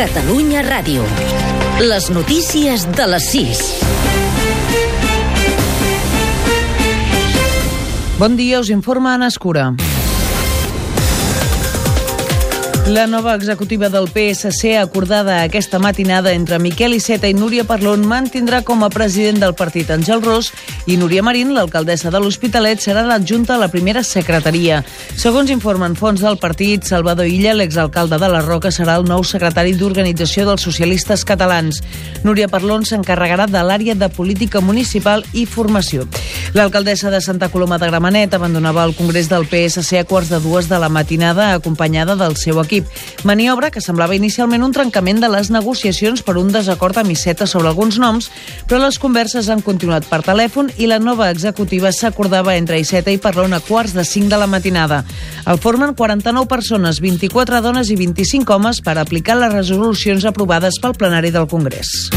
Catalunya 0.00 0.62
Ràdio. 0.64 1.02
Les 1.84 2.06
notícies 2.08 2.86
de 2.96 3.04
les 3.04 3.26
6. 3.34 3.60
Bon 8.16 8.32
dia, 8.32 8.64
us 8.64 8.72
informa 8.72 9.12
Anna 9.18 9.28
Escura. 9.28 9.66
La 12.90 13.06
nova 13.06 13.36
executiva 13.36 13.88
del 13.88 14.08
PSC, 14.08 14.76
acordada 14.76 15.44
aquesta 15.44 15.78
matinada 15.78 16.32
entre 16.32 16.58
Miquel 16.58 16.96
Iceta 16.96 17.28
i 17.30 17.34
Núria 17.38 17.62
Parlon, 17.62 18.02
mantindrà 18.02 18.64
com 18.66 18.82
a 18.82 18.88
president 18.90 19.38
del 19.38 19.54
partit 19.54 19.92
Àngel 19.94 20.18
Ros 20.24 20.48
i 20.90 20.96
Núria 20.98 21.22
Marín, 21.22 21.52
l'alcaldessa 21.54 22.10
de 22.10 22.18
l'Hospitalet, 22.18 22.82
serà 22.82 23.04
l'adjunta 23.06 23.54
a 23.54 23.60
la 23.62 23.68
primera 23.70 24.02
secretaria. 24.02 24.80
Segons 25.14 25.52
informen 25.54 25.94
fons 25.94 26.24
del 26.24 26.40
partit, 26.42 26.82
Salvador 26.82 27.30
Illa, 27.30 27.54
l'exalcalde 27.54 28.18
de 28.18 28.32
la 28.32 28.42
Roca, 28.42 28.74
serà 28.74 28.98
el 28.98 29.06
nou 29.06 29.22
secretari 29.22 29.76
d'Organització 29.78 30.48
dels 30.50 30.66
Socialistes 30.66 31.22
Catalans. 31.22 31.78
Núria 32.26 32.50
Parlon 32.50 32.82
s'encarregarà 32.82 33.46
de 33.46 33.62
l'àrea 33.62 33.94
de 33.94 34.10
política 34.10 34.58
municipal 34.58 35.22
i 35.30 35.46
formació. 35.46 36.08
L'alcaldessa 36.58 37.14
de 37.14 37.20
Santa 37.22 37.52
Coloma 37.54 37.78
de 37.78 37.86
Gramenet 37.86 38.34
abandonava 38.34 38.82
el 38.82 38.96
Congrés 38.98 39.30
del 39.30 39.46
PSC 39.46 40.02
a 40.02 40.04
quarts 40.10 40.34
de 40.34 40.42
dues 40.42 40.66
de 40.66 40.82
la 40.82 40.90
matinada 40.90 41.52
acompanyada 41.54 42.18
del 42.18 42.34
seu 42.34 42.58
equip 42.58 42.79
equip. 42.80 43.24
Maniobra 43.24 43.70
que 43.70 43.82
semblava 43.84 44.16
inicialment 44.16 44.64
un 44.64 44.72
trencament 44.72 45.20
de 45.20 45.28
les 45.28 45.50
negociacions 45.52 46.22
per 46.24 46.38
un 46.40 46.50
desacord 46.52 46.96
amb 46.98 47.12
Iceta 47.12 47.46
sobre 47.46 47.68
alguns 47.68 47.98
noms, 48.00 48.30
però 48.66 48.80
les 48.80 48.98
converses 48.98 49.48
han 49.48 49.62
continuat 49.62 50.08
per 50.08 50.22
telèfon 50.24 50.70
i 50.78 50.88
la 50.88 50.98
nova 50.98 51.30
executiva 51.30 51.92
s'acordava 51.92 52.56
entre 52.56 52.80
Iceta 52.80 53.12
i 53.12 53.20
Parlon 53.20 53.52
a 53.52 53.60
quarts 53.60 53.94
de 53.94 54.04
5 54.04 54.30
de 54.30 54.40
la 54.40 54.48
matinada. 54.48 55.04
El 55.46 55.58
formen 55.58 55.94
49 55.94 56.48
persones, 56.48 57.00
24 57.00 57.60
dones 57.60 57.90
i 57.90 57.96
25 57.96 58.54
homes 58.54 58.80
per 58.80 58.98
aplicar 58.98 59.36
les 59.36 59.52
resolucions 59.52 60.24
aprovades 60.24 60.80
pel 60.80 60.96
plenari 60.96 61.30
del 61.30 61.48
Congrés. 61.48 62.10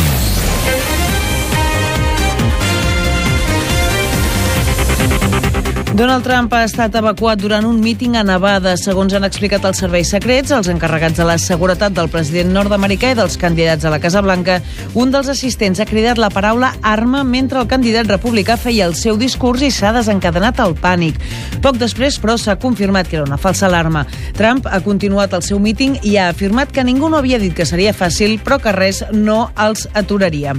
Donald 5.93 6.23
Trump 6.25 6.49
ha 6.57 6.63
estat 6.65 6.95
evacuat 6.97 7.37
durant 7.37 7.67
un 7.69 7.75
míting 7.77 8.15
a 8.17 8.23
Nevada. 8.25 8.71
Segons 8.81 9.13
han 9.13 9.27
explicat 9.27 9.61
els 9.69 9.77
serveis 9.77 10.09
secrets, 10.09 10.49
els 10.49 10.65
encarregats 10.71 11.19
de 11.19 11.25
la 11.27 11.35
seguretat 11.37 11.93
del 11.93 12.07
president 12.09 12.49
nord-americà 12.49 13.11
i 13.13 13.17
dels 13.19 13.35
candidats 13.37 13.85
a 13.85 13.91
la 13.93 13.99
Casa 14.01 14.23
Blanca, 14.25 14.55
un 14.97 15.13
dels 15.13 15.29
assistents 15.29 15.77
ha 15.77 15.85
cridat 15.85 16.17
la 16.17 16.31
paraula 16.33 16.71
arma 16.81 17.21
mentre 17.23 17.61
el 17.61 17.69
candidat 17.69 18.09
republicà 18.09 18.55
feia 18.57 18.87
el 18.89 18.95
seu 18.97 19.19
discurs 19.21 19.61
i 19.61 19.69
s'ha 19.69 19.91
desencadenat 19.93 20.63
el 20.65 20.73
pànic. 20.81 21.19
Poc 21.61 21.77
després, 21.77 22.17
però, 22.17 22.39
s'ha 22.41 22.57
confirmat 22.57 23.05
que 23.05 23.19
era 23.19 23.27
una 23.29 23.37
falsa 23.37 23.69
alarma. 23.69 24.07
Trump 24.33 24.65
ha 24.65 24.81
continuat 24.81 25.37
el 25.37 25.45
seu 25.45 25.61
míting 25.61 25.99
i 26.01 26.17
ha 26.17 26.31
afirmat 26.33 26.73
que 26.73 26.83
ningú 26.83 27.11
no 27.13 27.21
havia 27.21 27.37
dit 27.37 27.53
que 27.53 27.69
seria 27.69 27.93
fàcil, 27.93 28.39
però 28.41 28.57
que 28.57 28.73
res 28.73 29.03
no 29.13 29.51
els 29.61 29.85
aturaria. 29.93 30.57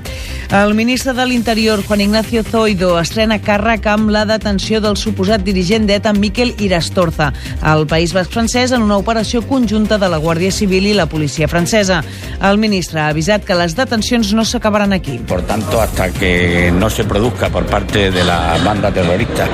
El 0.55 0.78
ministre 0.78 1.10
de 1.12 1.27
l'Interior, 1.27 1.82
Juan 1.82 2.06
Ignacio 2.06 2.46
Zoido, 2.46 2.94
estrena 3.02 3.42
càrrec 3.42 3.90
amb 3.90 4.14
la 4.14 4.22
detenció 4.30 4.78
del 4.78 4.94
suposat 4.94 5.23
suposat 5.25 5.41
dirigent 5.41 5.86
d'ETA 5.89 6.12
Miquel 6.12 6.50
Irastorza 6.61 7.30
al 7.64 7.86
País 7.89 8.12
Basc 8.12 8.34
francès 8.34 8.75
en 8.77 8.83
una 8.84 8.98
operació 9.00 9.41
conjunta 9.48 9.97
de 9.97 10.11
la 10.12 10.19
Guàrdia 10.20 10.53
Civil 10.53 10.84
i 10.91 10.92
la 10.92 11.06
policia 11.08 11.48
francesa. 11.48 12.03
El 12.44 12.61
ministre 12.61 13.00
ha 13.00 13.08
avisat 13.08 13.47
que 13.48 13.56
les 13.56 13.72
detencions 13.72 14.34
no 14.36 14.45
s'acabaran 14.45 14.92
aquí. 14.92 15.17
Por 15.27 15.41
tanto, 15.48 15.80
hasta 15.80 16.11
que 16.12 16.70
no 16.77 16.91
se 16.91 17.05
produzca 17.05 17.48
por 17.48 17.64
parte 17.64 18.11
de 18.11 18.25
la 18.25 18.58
banda 18.62 18.92
terrorista 18.92 19.48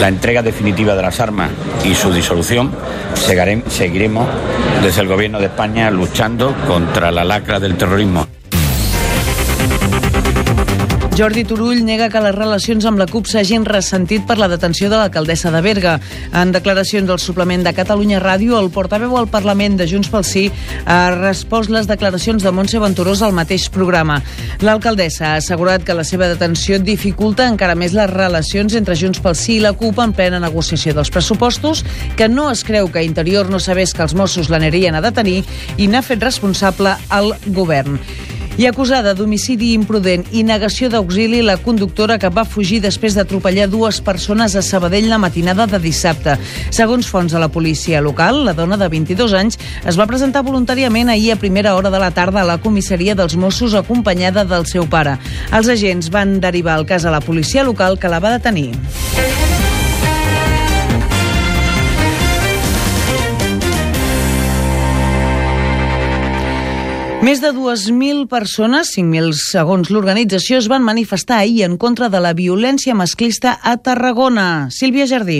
la 0.00 0.08
entrega 0.08 0.42
definitiva 0.42 0.96
de 0.96 1.02
las 1.02 1.20
armas 1.20 1.50
y 1.84 1.94
su 1.94 2.12
disolución, 2.12 2.72
seguiremos 3.14 4.26
desde 4.82 5.02
el 5.02 5.06
Gobierno 5.06 5.38
de 5.38 5.46
España 5.46 5.92
luchando 5.92 6.56
contra 6.66 7.12
la 7.12 7.22
lacra 7.22 7.60
del 7.60 7.76
terrorismo. 7.76 8.26
Jordi 11.14 11.44
Turull 11.46 11.84
nega 11.86 12.08
que 12.10 12.18
les 12.18 12.34
relacions 12.34 12.82
amb 12.90 12.98
la 12.98 13.04
CUP 13.06 13.28
s'hagin 13.30 13.62
ressentit 13.68 14.24
per 14.26 14.34
la 14.34 14.48
detenció 14.50 14.88
de 14.90 14.96
l'alcaldessa 14.98 15.52
de 15.54 15.60
Berga. 15.62 15.92
En 16.34 16.50
declaracions 16.50 17.06
al 17.06 17.20
suplement 17.22 17.62
de 17.62 17.70
Catalunya 17.76 18.18
Ràdio, 18.18 18.56
el 18.58 18.72
portaveu 18.74 19.14
al 19.14 19.28
Parlament 19.30 19.76
de 19.78 19.86
Junts 19.86 20.10
pel 20.10 20.26
Sí 20.26 20.48
ha 20.90 21.14
respost 21.14 21.70
les 21.70 21.86
declaracions 21.86 22.42
de 22.42 22.50
Montse 22.50 22.82
Venturós 22.82 23.22
al 23.22 23.36
mateix 23.36 23.68
programa. 23.70 24.18
L'alcaldessa 24.66 25.28
ha 25.28 25.38
assegurat 25.38 25.86
que 25.86 25.94
la 25.94 26.02
seva 26.02 26.26
detenció 26.26 26.80
dificulta 26.82 27.46
encara 27.46 27.78
més 27.78 27.94
les 27.94 28.10
relacions 28.10 28.74
entre 28.74 28.98
Junts 28.98 29.22
pel 29.22 29.38
Sí 29.38 29.60
i 29.60 29.62
la 29.62 29.76
CUP 29.78 30.02
en 30.02 30.18
plena 30.18 30.42
negociació 30.42 30.98
dels 30.98 31.14
pressupostos, 31.14 31.86
que 32.18 32.26
no 32.26 32.50
es 32.50 32.66
creu 32.66 32.90
que 32.90 33.06
Interior 33.06 33.54
no 33.54 33.62
sabés 33.62 33.94
que 33.94 34.02
els 34.02 34.18
Mossos 34.18 34.50
l'anirien 34.50 34.98
a 34.98 35.04
detenir 35.04 35.44
i 35.78 35.86
n'ha 35.86 36.02
fet 36.02 36.26
responsable 36.26 36.98
al 37.06 37.36
govern. 37.46 38.00
I 38.54 38.68
acusada 38.68 39.16
d'homicidi 39.18 39.72
imprudent 39.74 40.28
i 40.30 40.44
negació 40.46 40.86
d'auxili 40.86 41.40
la 41.42 41.56
conductora 41.58 42.20
que 42.22 42.30
va 42.30 42.44
fugir 42.46 42.78
després 42.84 43.16
d'atropellar 43.18 43.66
dues 43.72 43.98
persones 44.06 44.54
a 44.54 44.62
Sabadell 44.62 45.08
la 45.10 45.18
matinada 45.18 45.66
de 45.66 45.80
dissabte. 45.82 46.36
Segons 46.70 47.10
fons 47.10 47.34
de 47.34 47.42
la 47.42 47.50
policia 47.50 48.00
local, 48.00 48.44
la 48.46 48.54
dona 48.54 48.78
de 48.78 48.86
22 48.92 49.34
anys 49.34 49.58
es 49.82 49.98
va 49.98 50.06
presentar 50.06 50.44
voluntàriament 50.46 51.10
ahir 51.10 51.32
a 51.34 51.40
primera 51.42 51.74
hora 51.74 51.90
de 51.90 51.98
la 51.98 52.12
tarda 52.14 52.44
a 52.44 52.48
la 52.52 52.60
comissaria 52.62 53.18
dels 53.18 53.34
Mossos 53.34 53.74
acompanyada 53.74 54.46
del 54.46 54.70
seu 54.70 54.86
pare. 54.86 55.18
Els 55.50 55.74
agents 55.74 56.14
van 56.14 56.38
derivar 56.38 56.78
el 56.78 56.86
cas 56.86 57.04
a 57.04 57.10
la 57.10 57.24
policia 57.24 57.66
local 57.66 57.98
que 57.98 58.12
la 58.12 58.22
va 58.22 58.36
detenir. 58.38 58.70
Més 67.24 67.40
de 67.40 67.54
2.000 67.56 68.26
persones, 68.28 68.90
5.000 68.98 69.32
segons 69.38 69.88
l'organització, 69.88 70.58
es 70.60 70.66
van 70.68 70.82
manifestar 70.84 71.38
ahir 71.40 71.62
en 71.64 71.78
contra 71.80 72.10
de 72.12 72.20
la 72.20 72.34
violència 72.36 72.92
masclista 72.92 73.54
a 73.62 73.78
Tarragona. 73.80 74.68
Sílvia 74.68 75.06
Jardí. 75.08 75.38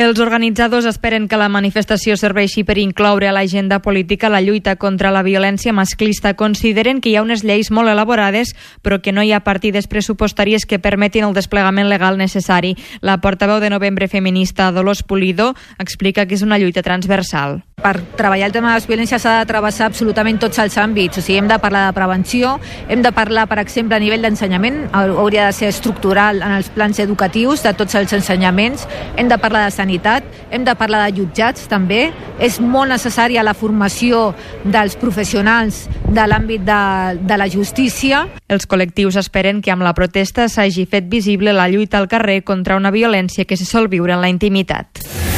Els 0.00 0.22
organitzadors 0.24 0.86
esperen 0.88 1.26
que 1.28 1.36
la 1.36 1.50
manifestació 1.52 2.16
serveixi 2.16 2.64
per 2.64 2.78
incloure 2.80 3.28
a 3.28 3.34
l'agenda 3.36 3.82
política 3.84 4.30
la 4.32 4.40
lluita 4.40 4.78
contra 4.80 5.10
la 5.12 5.20
violència 5.22 5.74
masclista. 5.76 6.32
Consideren 6.32 7.02
que 7.02 7.12
hi 7.12 7.18
ha 7.18 7.26
unes 7.26 7.44
lleis 7.44 7.68
molt 7.70 7.92
elaborades, 7.92 8.54
però 8.80 9.02
que 9.02 9.12
no 9.12 9.20
hi 9.20 9.34
ha 9.36 9.44
partides 9.44 9.90
pressupostàries 9.92 10.64
que 10.64 10.80
permetin 10.80 11.28
el 11.28 11.36
desplegament 11.36 11.92
legal 11.92 12.16
necessari. 12.16 12.72
La 13.02 13.20
portaveu 13.20 13.60
de 13.60 13.68
Novembre 13.68 14.08
Feminista, 14.08 14.72
Dolors 14.72 15.04
Pulido, 15.04 15.52
explica 15.78 16.24
que 16.24 16.40
és 16.40 16.46
una 16.48 16.56
lluita 16.56 16.80
transversal. 16.80 17.60
Per 17.82 17.94
treballar 18.16 18.46
el 18.46 18.54
tema 18.54 18.70
de 18.70 18.80
les 18.80 18.86
violències 18.86 19.22
s'ha 19.22 19.38
de 19.40 19.48
travessar 19.50 19.88
absolutament 19.90 20.38
tots 20.42 20.60
els 20.62 20.76
àmbits. 20.78 21.18
O 21.18 21.24
sigui, 21.24 21.40
hem 21.40 21.50
de 21.50 21.58
parlar 21.62 21.88
de 21.88 21.96
prevenció, 21.96 22.58
hem 22.88 23.02
de 23.02 23.12
parlar, 23.12 23.48
per 23.50 23.58
exemple, 23.62 23.96
a 23.96 24.02
nivell 24.02 24.22
d'ensenyament, 24.22 24.84
hauria 24.92 25.48
de 25.48 25.56
ser 25.56 25.72
estructural 25.72 26.42
en 26.42 26.56
els 26.58 26.70
plans 26.70 27.02
educatius 27.02 27.66
de 27.66 27.74
tots 27.74 27.98
els 27.98 28.12
ensenyaments, 28.12 28.86
hem 29.16 29.28
de 29.28 29.38
parlar 29.42 29.66
de 29.66 29.74
sanitat 29.74 30.24
hem 30.52 30.64
de 30.64 30.74
parlar 30.76 31.06
de 31.06 31.16
jutjats 31.16 31.66
també, 31.70 32.12
és 32.38 32.60
molt 32.60 32.92
necessària 32.92 33.42
la 33.42 33.56
formació 33.56 34.30
dels 34.64 34.98
professionals 35.00 35.86
de 36.12 36.28
l'àmbit 36.28 36.64
de, 36.68 36.82
de 37.24 37.40
la 37.40 37.48
justícia. 37.48 38.26
Els 38.52 38.68
col·lectius 38.68 39.18
esperen 39.24 39.64
que 39.64 39.72
amb 39.72 39.86
la 39.86 39.96
protesta 39.96 40.48
s'hagi 40.52 40.86
fet 40.86 41.08
visible 41.10 41.56
la 41.56 41.70
lluita 41.72 41.98
al 41.98 42.10
carrer 42.12 42.42
contra 42.44 42.76
una 42.76 42.92
violència 42.92 43.48
que 43.48 43.56
se 43.56 43.68
sol 43.68 43.88
viure 43.88 44.12
en 44.12 44.20
la 44.20 44.32
intimitat. 44.32 45.31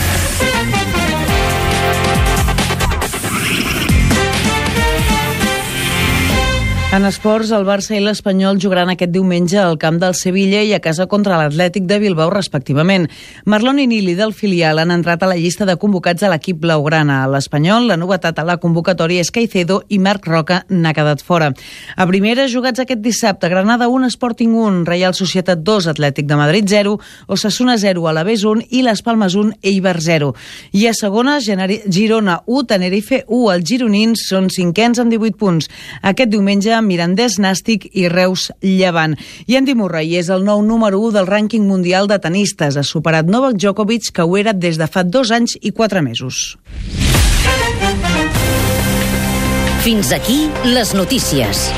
En 6.95 7.03
esports, 7.09 7.49
el 7.51 7.65
Barça 7.67 7.97
i 7.97 7.99
l'Espanyol 7.99 8.61
jugaran 8.63 8.93
aquest 8.93 9.11
diumenge 9.11 9.57
al 9.59 9.81
camp 9.83 9.97
del 9.99 10.13
Sevilla 10.15 10.61
i 10.63 10.69
a 10.77 10.79
casa 10.79 11.09
contra 11.11 11.41
l'Atlètic 11.41 11.89
de 11.91 11.97
Bilbao, 11.99 12.31
respectivament. 12.31 13.09
Marlon 13.51 13.81
i 13.83 13.89
Nili 13.91 14.13
del 14.15 14.31
filial 14.31 14.79
han 14.79 14.93
entrat 14.95 15.25
a 15.25 15.27
la 15.27 15.35
llista 15.35 15.67
de 15.67 15.75
convocats 15.75 16.23
a 16.23 16.31
l'equip 16.31 16.61
blaugrana. 16.63 17.17
A 17.25 17.31
l'Espanyol, 17.33 17.89
la 17.91 17.97
novetat 17.99 18.39
a 18.39 18.45
la 18.47 18.61
convocatòria 18.63 19.25
és 19.27 19.33
Caicedo 19.35 19.81
i 19.91 19.99
Marc 19.99 20.29
Roca 20.31 20.61
n'ha 20.69 20.93
quedat 20.95 21.25
fora. 21.27 21.49
A 21.97 22.07
primera, 22.07 22.45
jugats 22.47 22.85
aquest 22.85 23.03
dissabte, 23.03 23.51
Granada 23.51 23.91
1, 23.91 24.13
Sporting 24.15 24.55
1, 24.55 24.85
Real 24.87 25.19
Societat 25.19 25.67
2, 25.67 25.91
Atlètic 25.97 26.31
de 26.31 26.39
Madrid 26.39 26.71
0, 26.71 26.95
Osasuna 27.27 27.75
0, 27.75 28.07
Alavés 28.07 28.47
1 28.47 28.69
i 28.71 28.85
Les 28.87 29.03
Palmes 29.03 29.35
1, 29.35 29.57
Eibar 29.65 29.97
0. 29.99 30.31
I 30.71 30.87
a 30.87 30.95
segona, 30.95 31.41
Girona 31.43 32.39
1, 32.47 32.65
Tenerife 32.71 33.25
1. 33.27 33.53
Els 33.57 33.69
gironins 33.75 34.29
són 34.31 34.47
cinquens 34.47 35.03
amb 35.03 35.11
18 35.11 35.43
punts. 35.43 35.73
Aquest 36.15 36.31
diumenge 36.31 36.84
Mirandès 36.85 37.39
Nàstic 37.43 37.89
i 37.93 38.07
Reus 38.13 38.51
Llevant. 38.63 39.17
I 39.49 39.59
Andy 39.59 39.75
Murray 39.75 40.17
és 40.21 40.31
el 40.31 40.45
nou 40.47 40.63
número 40.63 41.01
1 41.01 41.17
del 41.19 41.31
rànquing 41.31 41.67
mundial 41.67 42.07
de 42.11 42.21
tenistes. 42.23 42.77
Ha 42.77 42.85
superat 42.87 43.27
Novak 43.27 43.59
Djokovic, 43.59 44.13
que 44.15 44.23
ho 44.23 44.37
era 44.37 44.53
des 44.53 44.79
de 44.79 44.87
fa 44.87 45.03
dos 45.03 45.33
anys 45.35 45.59
i 45.61 45.73
quatre 45.73 46.03
mesos. 46.03 46.57
Fins 49.85 50.13
aquí 50.17 50.49
les 50.65 50.95
notícies. 50.95 51.69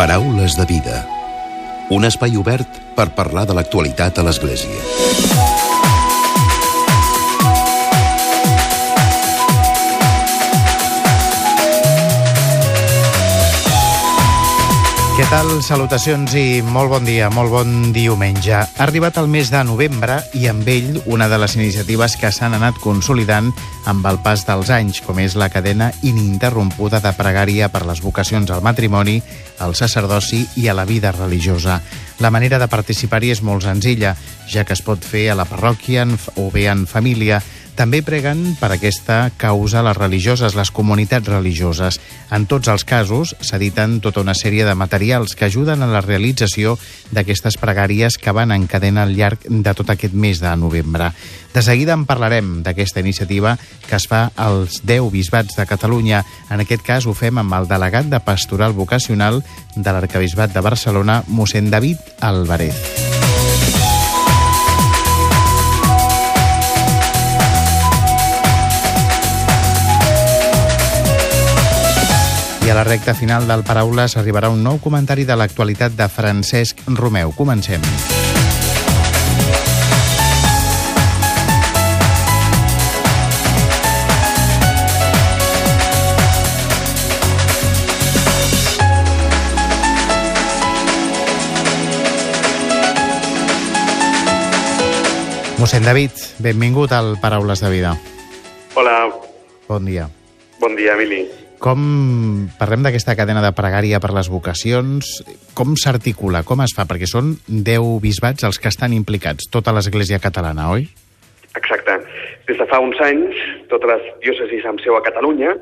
Paraules 0.00 0.56
de 0.56 0.64
vida. 0.64 1.19
Un 1.90 2.06
espai 2.06 2.36
obert 2.38 2.76
per 2.94 3.08
parlar 3.16 3.48
de 3.50 3.56
l'actualitat 3.58 4.20
a 4.20 4.26
l'Església. 4.28 5.39
Tal? 15.30 15.60
Salutacions 15.62 16.32
i 16.34 16.58
molt 16.66 16.90
bon 16.90 17.04
dia, 17.06 17.28
molt 17.30 17.52
bon 17.52 17.92
diumenge. 17.94 18.56
Ha 18.56 18.82
arribat 18.82 19.20
el 19.20 19.28
mes 19.30 19.50
de 19.52 19.60
novembre 19.62 20.16
i 20.34 20.48
amb 20.50 20.66
ell 20.66 20.96
una 21.06 21.28
de 21.30 21.38
les 21.38 21.54
iniciatives 21.54 22.16
que 22.18 22.32
s'han 22.34 22.56
anat 22.56 22.80
consolidant 22.82 23.52
amb 23.86 24.08
el 24.10 24.18
pas 24.24 24.42
dels 24.48 24.72
anys, 24.74 24.98
com 25.06 25.20
és 25.22 25.36
la 25.38 25.50
cadena 25.52 25.92
ininterrompuda 26.02 26.98
de 27.04 27.12
pregària 27.14 27.70
per 27.70 27.84
les 27.86 28.02
vocacions 28.02 28.50
al 28.50 28.64
matrimoni, 28.66 29.20
al 29.62 29.76
sacerdoci 29.78 30.42
i 30.58 30.66
a 30.66 30.74
la 30.74 30.88
vida 30.88 31.12
religiosa. 31.14 31.78
La 32.18 32.34
manera 32.34 32.58
de 32.58 32.66
participar-hi 32.68 33.30
és 33.36 33.44
molt 33.46 33.62
senzilla, 33.68 34.16
ja 34.50 34.66
que 34.66 34.74
es 34.74 34.82
pot 34.82 35.04
fer 35.04 35.28
a 35.30 35.38
la 35.38 35.46
parròquia 35.46 36.08
o 36.42 36.50
bé 36.50 36.66
en 36.72 36.88
família, 36.90 37.38
també 37.80 38.02
preguen 38.04 38.42
per 38.60 38.68
aquesta 38.74 39.30
causa 39.40 39.80
les 39.80 39.96
religioses, 39.96 40.52
les 40.52 40.68
comunitats 40.68 41.30
religioses. 41.32 41.96
En 42.28 42.44
tots 42.44 42.68
els 42.68 42.84
casos 42.84 43.32
s'editen 43.40 44.02
tota 44.04 44.20
una 44.20 44.34
sèrie 44.36 44.66
de 44.68 44.74
materials 44.76 45.32
que 45.32 45.46
ajuden 45.48 45.80
a 45.80 45.88
la 45.88 46.02
realització 46.04 46.74
d'aquestes 47.08 47.56
pregàries 47.56 48.18
que 48.20 48.34
van 48.36 48.52
en 48.52 48.66
cadena 48.68 49.06
al 49.06 49.14
llarg 49.16 49.46
de 49.48 49.72
tot 49.72 49.88
aquest 49.94 50.12
mes 50.12 50.42
de 50.44 50.52
novembre. 50.60 51.08
De 51.54 51.62
seguida 51.64 51.96
en 51.96 52.04
parlarem 52.04 52.58
d'aquesta 52.66 53.00
iniciativa 53.00 53.56
que 53.88 53.96
es 53.96 54.04
fa 54.10 54.26
als 54.36 54.82
10 54.84 55.08
bisbats 55.14 55.56
de 55.56 55.64
Catalunya. 55.64 56.20
En 56.50 56.60
aquest 56.60 56.84
cas 56.84 57.08
ho 57.08 57.16
fem 57.16 57.40
amb 57.40 57.56
el 57.56 57.70
delegat 57.70 58.12
de 58.12 58.20
Pastoral 58.20 58.76
Vocacional 58.76 59.40
de 59.74 59.88
l'Arcabisbat 59.88 60.52
de 60.52 60.60
Barcelona, 60.60 61.22
mossèn 61.28 61.72
David 61.72 62.20
Alvarez. 62.20 63.09
A 72.70 72.74
la 72.74 72.84
recta 72.84 73.14
final 73.14 73.48
del 73.48 73.64
Paraules 73.66 74.14
arribarà 74.20 74.48
un 74.52 74.60
nou 74.62 74.76
comentari 74.78 75.24
de 75.26 75.34
l'actualitat 75.34 75.96
de 75.98 76.06
Francesc 76.06 76.78
Romeu. 76.86 77.32
Comencem. 77.34 77.82
Mossèn 95.58 95.82
David, 95.82 96.14
benvingut 96.38 96.94
al 96.94 97.16
Paraules 97.18 97.60
de 97.60 97.74
Vida. 97.74 97.98
Hola. 98.78 99.10
Bon 99.66 99.84
dia. 99.84 100.06
Bon 100.60 100.76
dia, 100.76 100.94
Emili. 100.94 101.49
Com 101.60 101.80
parlem 102.56 102.86
d'aquesta 102.86 103.12
cadena 103.18 103.42
de 103.44 103.52
pregària 103.52 103.98
per 104.00 104.14
les 104.16 104.30
vocacions, 104.32 105.10
com 105.52 105.74
s'articula, 105.76 106.40
com 106.48 106.62
es 106.64 106.72
fa? 106.72 106.86
Perquè 106.88 107.04
són 107.10 107.34
10 107.46 107.98
bisbats 108.00 108.46
els 108.48 108.56
que 108.56 108.72
estan 108.72 108.96
implicats, 108.96 109.50
tota 109.52 109.74
l'Església 109.76 110.16
catalana, 110.24 110.70
oi? 110.72 110.86
Exacte. 111.60 111.98
Des 112.48 112.56
de 112.56 112.66
fa 112.70 112.80
uns 112.80 112.96
anys, 113.04 113.36
totes 113.68 113.92
les 113.92 114.08
diòcesis 114.24 114.64
amb 114.70 114.80
seu 114.80 114.96
a 114.96 115.04
Catalunya 115.04 115.52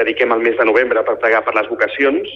dediquem 0.00 0.34
el 0.34 0.42
mes 0.42 0.58
de 0.58 0.66
novembre 0.66 1.04
per 1.06 1.18
pregar 1.22 1.44
per 1.46 1.54
les 1.54 1.70
vocacions 1.70 2.34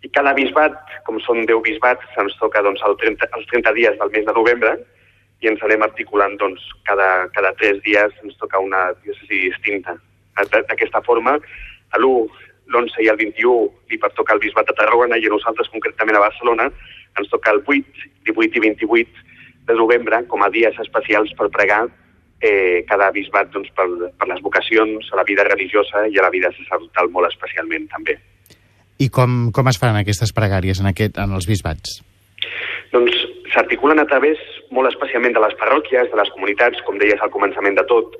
i 0.00 0.08
cada 0.08 0.32
bisbat, 0.36 0.76
com 1.04 1.20
són 1.20 1.44
10 1.44 1.60
bisbats, 1.66 2.08
se'ns 2.16 2.36
toca 2.40 2.64
doncs, 2.64 2.80
el 2.88 2.96
30, 3.04 3.28
els 3.36 3.48
30 3.52 3.76
dies 3.76 4.00
del 4.00 4.12
mes 4.16 4.24
de 4.24 4.36
novembre 4.36 4.78
i 5.44 5.48
ens 5.52 5.60
anem 5.64 5.84
articulant 5.84 6.40
doncs, 6.40 6.64
cada, 6.88 7.28
cada 7.36 7.52
3 7.60 7.84
dies 7.84 8.16
ens 8.24 8.36
toca 8.40 8.60
una 8.64 8.90
diòcesi 9.04 9.48
distinta. 9.48 9.96
D'aquesta 10.40 11.02
forma, 11.04 11.36
l'1, 11.98 12.44
l'11 12.70 13.04
i 13.04 13.08
el 13.10 13.18
21 13.18 13.90
li 13.90 13.98
pertoca 13.98 14.36
el 14.36 14.42
Bisbat 14.42 14.70
de 14.70 14.76
Tarragona 14.78 15.18
i 15.18 15.26
a 15.26 15.32
nosaltres, 15.32 15.70
concretament 15.72 16.18
a 16.18 16.26
Barcelona, 16.26 16.68
ens 17.18 17.32
toca 17.32 17.54
el 17.54 17.64
8, 17.66 18.06
18 18.30 18.60
i 18.60 18.64
28 18.68 19.26
de 19.70 19.74
novembre 19.78 20.22
com 20.30 20.42
a 20.42 20.50
dies 20.50 20.76
especials 20.82 21.32
per 21.38 21.50
pregar 21.54 21.84
eh, 22.40 22.82
cada 22.88 23.10
bisbat 23.14 23.50
doncs, 23.54 23.70
per, 23.76 23.86
per 24.16 24.28
les 24.30 24.42
vocacions, 24.42 25.10
a 25.12 25.20
la 25.20 25.26
vida 25.28 25.44
religiosa 25.48 26.06
i 26.08 26.18
a 26.18 26.26
la 26.26 26.32
vida 26.32 26.52
sacerdotal 26.56 27.10
molt 27.12 27.30
especialment 27.30 27.88
també. 27.92 28.16
I 29.00 29.08
com, 29.08 29.50
com 29.56 29.68
es 29.70 29.80
fan 29.80 29.96
aquestes 29.96 30.32
pregàries 30.36 30.80
en, 30.82 30.90
aquest, 30.92 31.18
en 31.20 31.36
els 31.36 31.48
bisbats? 31.48 32.00
Doncs 32.92 33.16
s'articulen 33.52 33.98
a 33.98 34.06
través 34.06 34.38
molt 34.70 34.90
especialment 34.90 35.34
de 35.34 35.42
les 35.42 35.56
parròquies, 35.58 36.10
de 36.10 36.18
les 36.18 36.30
comunitats, 36.34 36.80
com 36.86 36.98
deies 36.98 37.20
al 37.20 37.32
començament 37.34 37.76
de 37.78 37.84
tot, 37.90 38.14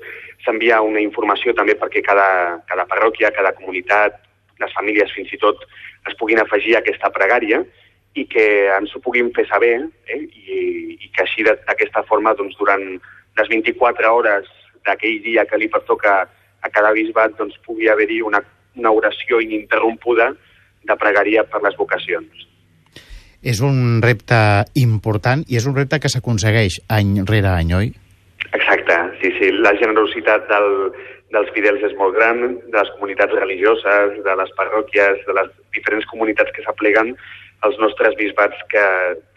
s'envia 0.45 0.81
una 0.81 1.01
informació 1.03 1.53
també 1.57 1.77
perquè 1.79 2.03
cada, 2.05 2.27
cada 2.67 2.87
parròquia, 2.89 3.31
cada 3.35 3.53
comunitat, 3.57 4.17
les 4.61 4.73
famílies 4.77 5.13
fins 5.15 5.31
i 5.33 5.39
tot 5.41 5.63
es 6.09 6.17
puguin 6.19 6.41
afegir 6.41 6.75
a 6.75 6.81
aquesta 6.81 7.09
pregària 7.13 7.61
i 8.13 8.25
que 8.29 8.45
ens 8.75 8.93
ho 8.93 9.01
puguin 9.03 9.31
fer 9.35 9.47
saber 9.49 9.73
eh? 9.81 10.19
I, 10.19 10.59
i 10.99 11.09
que 11.15 11.23
així 11.23 11.45
d'aquesta 11.47 12.03
forma 12.09 12.35
doncs, 12.37 12.57
durant 12.59 12.83
les 13.39 13.49
24 13.49 14.13
hores 14.13 14.49
d'aquell 14.85 15.21
dia 15.23 15.47
que 15.47 15.59
li 15.61 15.71
pertoca 15.71 16.21
a 16.61 16.69
cada 16.69 16.91
bisbat 16.97 17.37
doncs, 17.39 17.57
pugui 17.65 17.89
haver-hi 17.89 18.21
una, 18.27 18.43
una 18.77 18.93
oració 18.93 19.39
ininterrompuda 19.41 20.31
de 20.89 20.97
pregària 20.97 21.45
per 21.47 21.61
les 21.63 21.77
vocacions. 21.77 22.50
És 23.41 23.61
un 23.65 24.01
repte 24.03 24.37
important 24.77 25.41
i 25.49 25.57
és 25.57 25.65
un 25.65 25.75
repte 25.77 25.97
que 26.01 26.11
s'aconsegueix 26.13 26.81
any 26.93 27.23
rere 27.25 27.49
any, 27.49 27.73
oi? 27.73 27.87
Exacte, 28.51 28.97
sí, 29.21 29.31
sí. 29.39 29.49
La 29.65 29.73
generositat 29.79 30.45
del, 30.49 30.69
dels 31.33 31.49
fidels 31.55 31.81
és 31.87 31.95
molt 31.97 32.15
gran, 32.17 32.41
de 32.67 32.77
les 32.77 32.91
comunitats 32.97 33.33
religioses, 33.39 34.17
de 34.25 34.35
les 34.41 34.51
parròquies, 34.57 35.23
de 35.27 35.37
les 35.37 35.49
diferents 35.75 36.05
comunitats 36.11 36.53
que 36.55 36.65
s'apleguen, 36.65 37.15
els 37.65 37.77
nostres 37.81 38.17
bisbats 38.19 38.61
que 38.73 38.83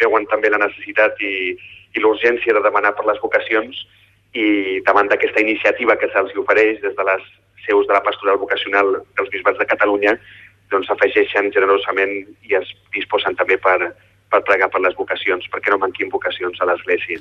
veuen 0.02 0.26
també 0.30 0.50
la 0.50 0.60
necessitat 0.62 1.20
i, 1.20 1.54
i 1.94 2.02
l'urgència 2.02 2.56
de 2.56 2.64
demanar 2.64 2.94
per 2.96 3.06
les 3.08 3.20
vocacions 3.22 3.84
i 4.34 4.80
davant 4.86 5.08
d'aquesta 5.10 5.44
iniciativa 5.44 5.96
que 6.00 6.10
se'ls 6.12 6.34
ofereix 6.42 6.80
des 6.82 6.96
de 6.98 7.04
les 7.06 7.26
seus 7.64 7.86
de 7.86 7.94
la 7.94 8.02
pastoral 8.04 8.40
vocacional 8.40 8.90
dels 9.16 9.30
bisbats 9.32 9.60
de 9.60 9.68
Catalunya, 9.70 10.16
doncs 10.72 10.88
s'afegeixen 10.90 11.52
generosament 11.54 12.14
i 12.48 12.56
es 12.60 12.70
disposen 12.94 13.36
també 13.36 13.58
per, 13.60 13.78
per 14.30 14.42
pregar 14.46 14.70
per 14.72 14.80
les 14.84 14.96
vocacions, 14.98 15.46
perquè 15.52 15.72
no 15.72 15.82
manquin 15.82 16.12
vocacions 16.12 16.60
a 16.60 16.70
l'Església 16.70 17.20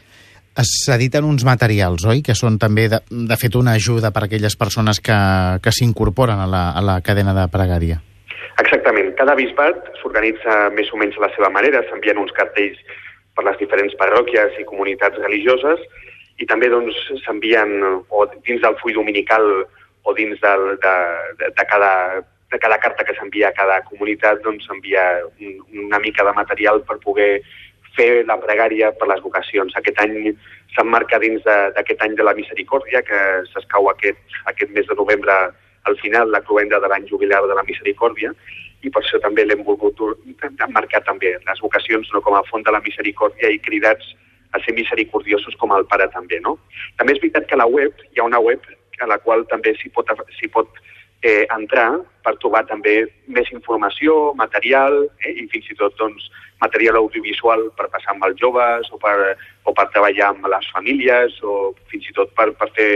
s'editen 0.62 1.26
uns 1.26 1.42
materials, 1.48 2.06
oi?, 2.06 2.22
que 2.22 2.36
són 2.38 2.60
també, 2.62 2.86
de, 2.92 3.00
de 3.10 3.38
fet, 3.42 3.56
una 3.58 3.74
ajuda 3.74 4.12
per 4.14 4.22
a 4.22 4.28
aquelles 4.28 4.56
persones 4.56 5.00
que, 5.02 5.16
que 5.64 5.74
s'incorporen 5.74 6.38
a, 6.38 6.46
la, 6.46 6.64
a 6.78 6.82
la 6.86 7.00
cadena 7.02 7.34
de 7.34 7.48
pregària. 7.50 7.98
Exactament. 8.62 9.16
Cada 9.18 9.34
bisbat 9.40 9.90
s'organitza 10.02 10.70
més 10.78 10.92
o 10.94 11.00
menys 11.02 11.18
a 11.18 11.26
la 11.26 11.32
seva 11.34 11.50
manera, 11.50 11.82
s'envien 11.90 12.22
uns 12.22 12.34
cartells 12.38 12.78
per 13.34 13.48
les 13.48 13.58
diferents 13.58 13.96
parròquies 13.98 14.60
i 14.62 14.68
comunitats 14.70 15.18
religioses 15.26 15.82
i 16.42 16.46
també 16.50 16.70
doncs, 16.70 16.98
s'envien 17.26 17.74
o 18.10 18.28
dins 18.46 18.62
del 18.62 18.78
full 18.82 18.94
dominical 18.94 19.48
o 20.04 20.14
dins 20.14 20.38
del, 20.44 20.68
de, 20.84 20.94
de, 21.40 21.50
de, 21.50 21.66
cada, 21.70 21.92
de 22.54 22.62
cada 22.62 22.78
carta 22.80 23.04
que 23.04 23.16
s'envia 23.18 23.50
a 23.50 23.58
cada 23.58 23.82
comunitat 23.90 24.42
doncs 24.46 24.68
s'envia 24.70 25.04
un, 25.26 25.60
una 25.88 26.00
mica 26.00 26.26
de 26.28 26.34
material 26.38 26.84
per 26.88 27.00
poder 27.04 27.42
fer 27.98 28.26
la 28.30 28.38
pregària 28.42 28.92
per 28.98 29.10
les 29.10 29.22
vocacions. 29.26 29.76
Aquest 29.78 30.00
any 30.02 30.34
s'emmarca 30.76 31.20
dins 31.22 31.44
d'aquest 31.46 32.02
any 32.06 32.16
de 32.18 32.26
la 32.26 32.36
misericòrdia, 32.38 33.04
que 33.06 33.20
s'escau 33.52 33.90
aquest, 33.92 34.22
aquest 34.54 34.74
mes 34.78 34.88
de 34.90 34.98
novembre 34.98 35.38
al 35.84 35.98
final, 36.00 36.32
la 36.32 36.42
cloenda 36.42 36.80
de 36.80 36.90
l'any 36.90 37.10
jubilar 37.10 37.42
de 37.46 37.58
la 37.58 37.66
misericòrdia, 37.68 38.32
i 38.84 38.92
per 38.92 39.02
això 39.04 39.20
també 39.24 39.46
l'hem 39.46 39.64
volgut 39.68 40.00
emmarcar 40.44 41.04
també 41.08 41.34
les 41.36 41.62
vocacions 41.64 42.10
no 42.14 42.22
com 42.22 42.36
a 42.36 42.44
font 42.50 42.64
de 42.64 42.72
la 42.72 42.82
misericòrdia 42.84 43.52
i 43.52 43.60
cridats 43.64 44.14
a 44.54 44.62
ser 44.64 44.76
misericordiosos 44.78 45.56
com 45.60 45.74
el 45.76 45.86
pare 45.90 46.08
també, 46.14 46.40
no? 46.44 46.58
També 47.00 47.16
és 47.16 47.22
veritat 47.22 47.48
que 47.50 47.58
a 47.58 47.62
la 47.64 47.70
web, 47.70 48.04
hi 48.12 48.22
ha 48.22 48.28
una 48.28 48.42
web 48.44 48.66
a 49.04 49.08
la 49.10 49.20
qual 49.20 49.46
també 49.52 49.74
s'hi 49.80 49.90
pot, 49.96 50.12
pot 50.54 50.82
eh, 51.24 51.46
entrar 51.56 51.90
per 52.24 52.36
trobar 52.40 52.64
també 52.68 53.04
més 53.32 53.50
informació, 53.56 54.34
material 54.40 54.96
eh, 55.24 55.34
i 55.44 55.48
fins 55.52 55.72
i 55.72 55.78
tot 55.80 55.96
doncs, 56.00 56.28
material 56.64 57.00
audiovisual 57.00 57.66
per 57.78 57.90
passar 57.92 58.14
amb 58.14 58.28
els 58.28 58.38
joves 58.40 58.92
o 58.92 59.00
per, 59.00 59.34
o 59.64 59.74
per 59.76 59.90
treballar 59.92 60.30
amb 60.32 60.48
les 60.52 60.70
famílies 60.76 61.40
o 61.44 61.74
fins 61.92 62.08
i 62.08 62.16
tot 62.16 62.32
per, 62.38 62.52
per 62.60 62.70
fer 62.78 62.92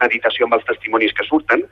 meditació 0.00 0.46
amb 0.46 0.58
els 0.58 0.68
testimonis 0.68 1.12
que 1.16 1.26
surten, 1.28 1.64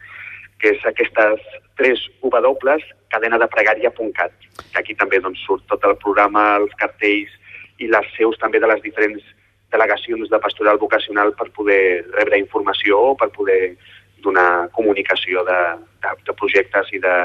que 0.61 0.75
és 0.77 0.85
aquestes 0.89 1.45
tres 1.81 2.03
W, 2.23 2.77
cadena 3.13 3.39
de 3.41 3.49
pregària.cat. 3.51 4.35
Aquí 4.79 4.95
també 4.97 5.21
doncs, 5.21 5.41
surt 5.45 5.65
tot 5.69 5.85
el 5.89 5.97
programa, 6.05 6.57
els 6.61 6.73
cartells 6.81 7.33
i 7.83 7.89
les 7.91 8.13
seus 8.17 8.39
també 8.41 8.61
de 8.63 8.69
les 8.71 8.85
diferents 8.85 9.25
delegacions 9.73 10.29
de 10.29 10.39
pastoral 10.39 10.79
vocacional 10.79 11.33
per 11.35 11.49
poder 11.57 12.05
rebre 12.13 12.39
informació 12.39 13.01
o 13.11 13.17
per 13.17 13.31
poder 13.33 13.75
donar 14.25 14.69
comunicació 14.77 15.45
de, 15.49 15.61
de, 16.03 16.13
de 16.27 16.35
projectes 16.39 16.91
i 16.95 17.01
de, 17.03 17.17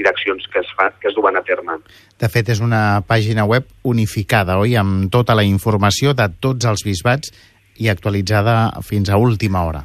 i 0.00 0.06
d'accions 0.06 0.46
que, 0.52 0.62
es 0.64 0.72
fa, 0.76 0.90
que 1.00 1.10
es 1.10 1.16
duen 1.16 1.36
a 1.36 1.44
terme. 1.46 1.78
De 2.20 2.28
fet, 2.32 2.50
és 2.54 2.62
una 2.64 3.02
pàgina 3.06 3.46
web 3.48 3.68
unificada, 3.84 4.58
oi?, 4.60 4.76
amb 4.80 5.10
tota 5.12 5.36
la 5.36 5.44
informació 5.46 6.14
de 6.16 6.28
tots 6.40 6.68
els 6.70 6.84
bisbats 6.86 7.34
i 7.80 7.88
actualitzada 7.92 8.56
fins 8.86 9.10
a 9.10 9.20
última 9.20 9.64
hora. 9.66 9.84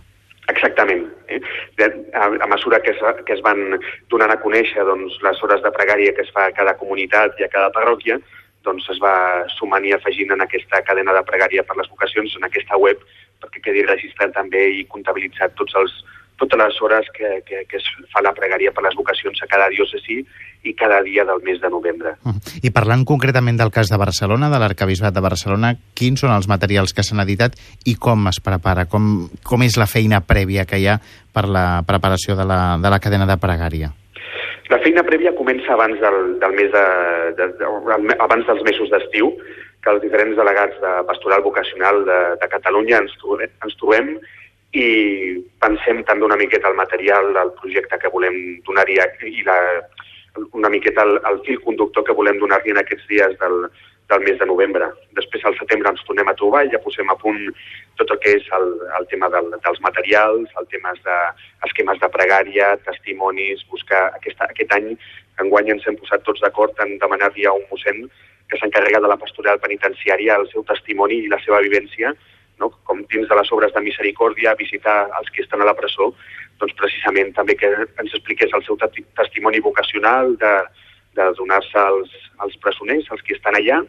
Exactament. 0.51 1.05
Eh? 1.27 1.41
De, 1.79 1.89
a, 2.13 2.29
a 2.29 2.47
mesura 2.51 2.79
que 2.83 2.93
es, 2.93 3.03
que 3.27 3.35
es 3.35 3.43
van 3.43 3.62
donant 4.12 4.31
a 4.31 4.39
conèixer 4.39 4.85
doncs, 4.88 5.19
les 5.25 5.43
hores 5.43 5.63
de 5.63 5.71
pregària 5.75 6.15
que 6.15 6.24
es 6.24 6.33
fa 6.35 6.47
a 6.47 6.55
cada 6.55 6.75
comunitat 6.79 7.39
i 7.41 7.47
a 7.47 7.51
cada 7.51 7.71
parròquia, 7.75 8.19
doncs 8.65 8.88
es 8.93 9.00
va 9.01 9.15
sumant 9.53 9.85
i 9.85 9.93
afegint 9.93 10.33
en 10.33 10.41
aquesta 10.41 10.81
cadena 10.88 11.13
de 11.13 11.24
pregària 11.27 11.63
per 11.63 11.77
les 11.77 11.89
vocacions, 11.91 12.33
en 12.38 12.47
aquesta 12.47 12.79
web, 12.81 13.01
perquè 13.43 13.62
quedi 13.67 13.85
registrat 13.85 14.33
també 14.33 14.63
i 14.79 14.85
comptabilitzat 14.89 15.53
tots 15.59 15.75
els, 15.81 15.93
totes 16.39 16.60
les 16.60 16.82
hores 16.82 17.08
que, 17.15 17.42
que, 17.48 17.63
que 17.70 17.80
es 17.80 17.88
fa 18.13 18.24
la 18.24 18.34
pregària 18.36 18.74
per 18.75 18.84
les 18.86 18.96
vocacions 18.98 19.39
a 19.42 19.48
cada 19.51 19.70
diòcesi 19.72 20.20
i 20.65 20.74
cada 20.75 21.01
dia 21.06 21.25
del 21.27 21.42
mes 21.46 21.60
de 21.62 21.70
novembre. 21.70 22.15
I 22.63 22.72
parlant 22.75 23.06
concretament 23.08 23.60
del 23.60 23.72
cas 23.72 23.92
de 23.92 24.00
Barcelona, 24.01 24.50
de 24.51 24.60
l'Arcabisbat 24.62 25.13
de 25.15 25.24
Barcelona, 25.24 25.75
quins 25.96 26.24
són 26.24 26.34
els 26.36 26.50
materials 26.51 26.96
que 26.96 27.06
s'han 27.06 27.24
editat 27.24 27.60
i 27.86 27.96
com 28.01 28.27
es 28.32 28.42
prepara? 28.44 28.88
Com, 28.92 29.30
com 29.46 29.65
és 29.65 29.77
la 29.80 29.89
feina 29.89 30.24
prèvia 30.25 30.65
que 30.65 30.82
hi 30.82 30.89
ha 30.89 30.98
per 31.36 31.48
la 31.51 31.84
preparació 31.88 32.36
de 32.39 32.48
la, 32.48 32.80
de 32.82 32.92
la 32.92 33.00
cadena 33.00 33.30
de 33.30 33.38
pregària? 33.42 33.94
La 34.74 34.80
feina 34.82 35.04
prèvia 35.06 35.36
comença 35.38 35.75
abans 35.75 36.00
del, 36.01 36.39
del 36.42 36.56
mes 36.58 36.72
de, 36.74 36.86
de, 37.38 37.51
de, 37.60 38.18
abans 38.18 38.48
dels 38.48 38.63
mesos 38.65 38.89
d'estiu, 38.89 39.30
que 39.86 39.94
els 39.94 40.01
diferents 40.01 40.34
delegats 40.39 40.80
de 40.82 40.94
pastoral 41.06 41.44
vocacional 41.46 42.01
de, 42.08 42.18
de 42.42 42.50
Catalunya 42.50 43.04
ens 43.04 43.13
trobem, 43.22 43.51
ens 43.62 43.77
trobem 43.77 44.15
i 44.75 44.88
pensem 45.63 46.03
també 46.08 46.27
una 46.27 46.38
miqueta 46.39 46.70
el 46.70 46.75
material, 46.75 47.32
el 47.41 47.51
projecte 47.62 48.00
que 48.01 48.12
volem 48.12 48.38
donar-hi 48.67 49.00
i 49.32 49.44
la, 49.48 49.58
una 50.51 50.70
miqueta 50.70 51.05
el, 51.08 51.20
el 51.32 51.41
fil 51.48 51.62
conductor 51.63 52.03
que 52.03 52.15
volem 52.17 52.39
donar-li 52.41 52.74
en 52.74 52.82
aquests 52.82 53.08
dies 53.08 53.38
del, 53.39 53.55
del 54.12 54.25
mes 54.27 54.38
de 54.39 54.46
novembre. 54.50 54.89
Després, 55.17 55.46
al 55.46 55.58
setembre, 55.58 55.94
ens 55.94 56.03
tornem 56.08 56.27
a 56.29 56.36
trobar 56.38 56.65
i 56.65 56.74
ja 56.74 56.82
posem 56.84 57.10
a 57.10 57.17
punt 57.22 57.39
tot 58.00 58.12
el 58.12 58.20
que 58.24 58.36
és 58.38 58.51
el, 58.60 58.67
el 59.00 59.08
tema 59.12 59.32
del, 59.34 59.50
dels 59.55 59.82
materials, 59.88 60.51
el 60.60 60.70
tema 60.74 60.94
de 61.08 61.17
esquemes 61.70 62.03
de 62.03 62.12
pregària, 62.17 62.75
testimonis, 62.86 63.63
buscar... 63.72 64.10
Aquesta, 64.20 64.51
aquest 64.51 64.75
any, 64.75 64.94
enguany, 65.41 65.72
ens 65.74 65.88
hem 65.88 65.98
posat 66.03 66.24
tots 66.27 66.44
d'acord 66.44 66.77
en 66.84 66.98
demanar-li 67.01 67.48
a 67.48 67.55
un 67.55 67.65
mossèn 67.72 68.05
que 68.51 68.60
s'encarrega 68.60 69.01
de 69.01 69.10
la 69.10 69.17
pastoral 69.17 69.58
penitenciària 69.63 70.36
el 70.38 70.50
seu 70.51 70.67
testimoni 70.67 71.24
i 71.24 71.32
la 71.32 71.39
seva 71.41 71.63
vivència 71.65 72.13
no? 72.59 72.71
com 72.88 73.03
dins 73.12 73.27
de 73.29 73.38
les 73.39 73.51
obres 73.51 73.74
de 73.74 73.83
misericòrdia, 73.83 74.55
visitar 74.59 75.05
els 75.19 75.29
que 75.31 75.43
estan 75.43 75.62
a 75.62 75.69
la 75.69 75.75
presó, 75.77 76.13
doncs 76.59 76.75
precisament 76.79 77.33
també 77.35 77.55
que 77.59 77.69
ens 77.85 78.13
expliqués 78.13 78.53
el 78.55 78.63
seu 78.65 78.79
testimoni 78.79 79.62
vocacional 79.63 80.35
de, 80.41 80.55
de 81.19 81.29
donar-se 81.39 81.79
als, 81.79 82.12
als 82.43 82.57
presoners, 82.63 83.09
als 83.12 83.24
que 83.25 83.35
estan 83.35 83.57
allà, 83.59 83.81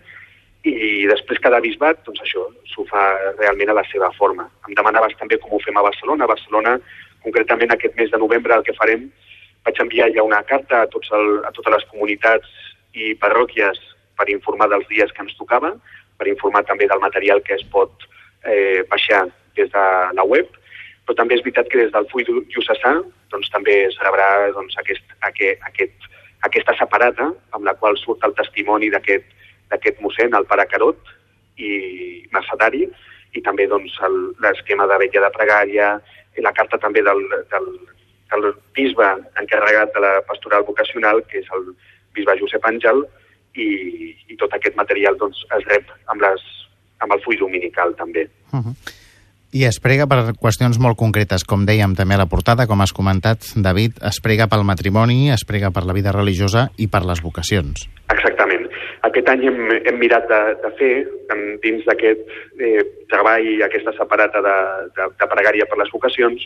i 0.67 1.07
després 1.07 1.39
cada 1.43 1.61
bisbat, 1.63 2.01
doncs 2.07 2.25
això, 2.25 2.43
s'ho 2.73 2.85
fa 2.91 3.03
realment 3.37 3.71
a 3.71 3.77
la 3.79 3.85
seva 3.91 4.11
forma. 4.17 4.49
Em 4.67 4.75
demanaves 4.75 5.15
també 5.21 5.39
com 5.39 5.55
ho 5.55 5.61
fem 5.63 5.77
a 5.79 5.85
Barcelona. 5.87 6.27
A 6.27 6.33
Barcelona, 6.33 6.73
concretament 7.23 7.71
aquest 7.75 7.95
mes 7.99 8.11
de 8.11 8.19
novembre, 8.19 8.57
el 8.57 8.67
que 8.67 8.75
farem, 8.75 9.07
vaig 9.67 9.79
enviar 9.83 10.11
ja 10.15 10.25
una 10.27 10.43
carta 10.49 10.83
a, 10.83 10.89
tots 10.91 11.13
el, 11.15 11.39
a 11.47 11.53
totes 11.55 11.77
les 11.77 11.87
comunitats 11.93 12.51
i 12.99 13.15
parròquies 13.23 13.79
per 14.19 14.27
informar 14.33 14.69
dels 14.73 14.89
dies 14.91 15.13
que 15.13 15.23
ens 15.23 15.39
tocava, 15.39 15.75
per 16.19 16.29
informar 16.33 16.65
també 16.67 16.89
del 16.91 17.03
material 17.03 17.43
que 17.47 17.55
es 17.55 17.65
pot 17.71 18.07
eh, 18.47 18.83
baixar 18.91 19.27
des 19.57 19.71
de 19.73 19.85
la 20.19 20.25
web, 20.25 20.49
però 21.07 21.17
també 21.17 21.37
és 21.37 21.45
veritat 21.45 21.69
que 21.71 21.81
des 21.81 21.93
del 21.95 22.09
full 22.11 22.27
diocesà 22.27 22.97
doncs, 23.33 23.51
també 23.55 23.79
es 23.87 23.97
rebrà 24.03 24.51
doncs, 24.55 24.77
aquest, 24.83 25.05
aquest, 25.29 25.63
aquest, 25.71 26.09
aquesta 26.49 26.75
separata 26.79 27.31
amb 27.57 27.67
la 27.67 27.75
qual 27.79 27.99
surt 28.01 28.25
el 28.27 28.35
testimoni 28.39 28.91
d'aquest 28.93 30.01
mossèn, 30.03 30.35
el 30.35 30.49
pare 30.51 30.67
Carot 30.71 31.13
i 31.57 31.73
mercedari, 32.35 32.87
i 33.37 33.43
també 33.45 33.67
doncs, 33.71 33.97
l'esquema 34.43 34.87
de 34.91 34.99
vetlla 35.03 35.27
de 35.27 35.35
pregària, 35.35 35.91
i 36.37 36.45
la 36.45 36.53
carta 36.53 36.79
també 36.79 37.03
del, 37.03 37.23
del, 37.53 37.69
del 38.33 38.51
bisbe 38.77 39.07
encarregat 39.41 39.95
de 39.95 40.03
la 40.05 40.13
pastoral 40.29 40.67
vocacional, 40.69 41.23
que 41.31 41.41
és 41.41 41.49
el 41.57 41.71
bisbe 42.17 42.37
Josep 42.41 42.65
Àngel, 42.69 43.03
i, 43.57 43.69
i 44.29 44.37
tot 44.37 44.53
aquest 44.53 44.77
material 44.77 45.17
doncs, 45.21 45.43
es 45.57 45.65
rep 45.71 45.91
amb 46.13 46.25
les 46.25 46.45
amb 47.01 47.13
el 47.13 47.23
full 47.25 47.39
dominical 47.39 47.95
també. 47.97 48.29
Uh 48.53 48.61
-huh. 48.61 48.75
I 49.57 49.65
es 49.65 49.79
prega 49.81 50.05
per 50.11 50.35
qüestions 50.37 50.77
molt 50.83 50.99
concretes, 50.99 51.45
com 51.45 51.63
dèiem 51.65 51.95
també 51.95 52.15
a 52.15 52.19
la 52.19 52.27
portada, 52.27 52.67
com 52.67 52.81
has 52.81 52.93
comentat, 52.93 53.39
David, 53.55 54.03
es 54.03 54.19
prega 54.21 54.49
pel 54.49 54.65
matrimoni, 54.65 55.31
es 55.31 55.45
prega 55.49 55.71
per 55.71 55.85
la 55.85 55.95
vida 55.97 56.13
religiosa 56.13 56.71
i 56.77 56.89
per 56.89 57.05
les 57.07 57.23
vocacions. 57.23 57.87
Exactament. 58.13 58.67
Aquest 59.03 59.29
any 59.29 59.47
hem, 59.47 59.71
hem 59.87 59.99
mirat 59.99 60.27
de, 60.29 60.41
de 60.65 60.71
fer, 60.81 60.93
dins 61.63 61.87
d'aquest 61.87 62.21
eh, 62.59 62.83
treball 63.09 63.63
aquesta 63.63 63.95
separata 63.97 64.43
de, 64.43 64.57
de, 64.99 65.09
de 65.21 65.31
pregària 65.31 65.67
per 65.71 65.79
les 65.79 65.93
vocacions, 65.95 66.43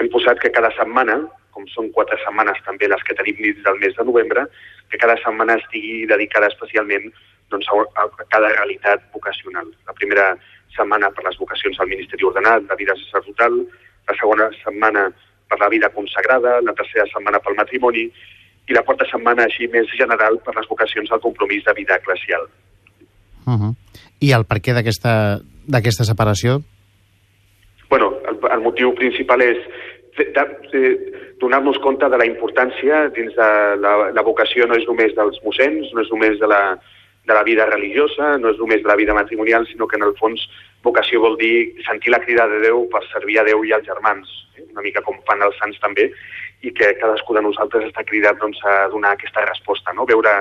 hem 0.00 0.10
posat 0.12 0.42
que 0.42 0.52
cada 0.52 0.72
setmana, 0.76 1.20
com 1.54 1.66
són 1.70 1.90
quatre 1.96 2.18
setmanes 2.24 2.60
també 2.66 2.90
les 2.90 3.02
que 3.06 3.16
tenim 3.16 3.40
dins 3.40 3.62
del 3.64 3.78
mes 3.80 3.96
de 3.96 4.04
novembre, 4.04 4.46
que 4.90 4.98
cada 4.98 5.16
setmana 5.22 5.56
estigui 5.62 6.04
dedicada 6.10 6.50
especialment 6.50 7.12
doncs, 7.50 7.68
a, 7.70 8.06
a 8.06 8.26
cada 8.32 8.48
realitat 8.48 9.02
vocacional. 9.14 9.68
La 9.86 9.96
primera 9.98 10.32
setmana 10.76 11.10
per 11.14 11.24
les 11.26 11.38
vocacions 11.38 11.78
al 11.80 11.90
Ministeri 11.90 12.26
Ordenat, 12.26 12.66
la 12.68 12.78
vida 12.78 12.94
sacerdotal, 13.02 13.60
la 14.08 14.16
segona 14.18 14.48
setmana 14.62 15.08
per 15.50 15.58
la 15.60 15.68
vida 15.68 15.90
consagrada, 15.90 16.60
la 16.62 16.74
tercera 16.78 17.06
setmana 17.10 17.40
pel 17.42 17.58
matrimoni 17.58 18.06
i 18.70 18.76
la 18.76 18.84
quarta 18.86 19.06
setmana, 19.10 19.48
així 19.48 19.66
més 19.68 19.90
general, 19.98 20.38
per 20.46 20.54
les 20.56 20.68
vocacions 20.70 21.10
al 21.10 21.22
compromís 21.22 21.64
de 21.66 21.74
vida 21.74 21.96
eclesial. 21.98 22.46
Uh 23.46 23.58
-huh. 23.58 23.74
I 24.20 24.32
el 24.32 24.44
per 24.44 24.58
què 24.62 24.72
d'aquesta 24.74 26.04
separació? 26.04 26.60
Bueno, 27.88 28.14
el, 28.28 28.38
el 28.52 28.60
motiu 28.60 28.94
principal 28.94 29.42
és 29.42 29.58
donar-nos 31.40 31.78
compte 31.78 32.08
de 32.08 32.18
la 32.20 32.26
importància 32.26 33.08
dins 33.16 33.34
de 33.34 33.50
la, 33.80 34.12
la 34.12 34.22
vocació 34.22 34.66
no 34.66 34.76
és 34.76 34.86
només 34.86 35.14
dels 35.16 35.38
mossens, 35.44 35.92
no 35.92 36.02
és 36.04 36.10
només 36.12 36.38
de 36.38 36.46
la, 36.46 36.78
de 37.30 37.36
la 37.38 37.46
vida 37.46 37.66
religiosa, 37.70 38.34
no 38.42 38.50
és 38.50 38.58
només 38.58 38.82
de 38.82 38.90
la 38.90 38.98
vida 38.98 39.14
matrimonial, 39.14 39.66
sinó 39.70 39.86
que 39.86 39.98
en 40.00 40.06
el 40.08 40.16
fons 40.18 40.42
vocació 40.82 41.20
vol 41.22 41.36
dir 41.38 41.76
sentir 41.86 42.12
la 42.12 42.20
crida 42.24 42.48
de 42.50 42.60
Déu 42.64 42.86
per 42.92 43.02
servir 43.12 43.38
a 43.38 43.46
Déu 43.46 43.62
i 43.64 43.74
als 43.76 43.86
germans, 43.86 44.30
eh? 44.58 44.66
una 44.72 44.84
mica 44.86 45.04
com 45.06 45.20
fan 45.28 45.44
els 45.46 45.58
sants 45.62 45.78
també, 45.82 46.08
i 46.66 46.72
que 46.76 46.94
cadascú 47.00 47.36
de 47.36 47.44
nosaltres 47.46 47.86
està 47.88 48.04
cridat 48.08 48.40
doncs, 48.40 48.58
a 48.66 48.88
donar 48.92 49.14
aquesta 49.14 49.46
resposta, 49.46 49.94
no? 49.96 50.08
veure 50.10 50.34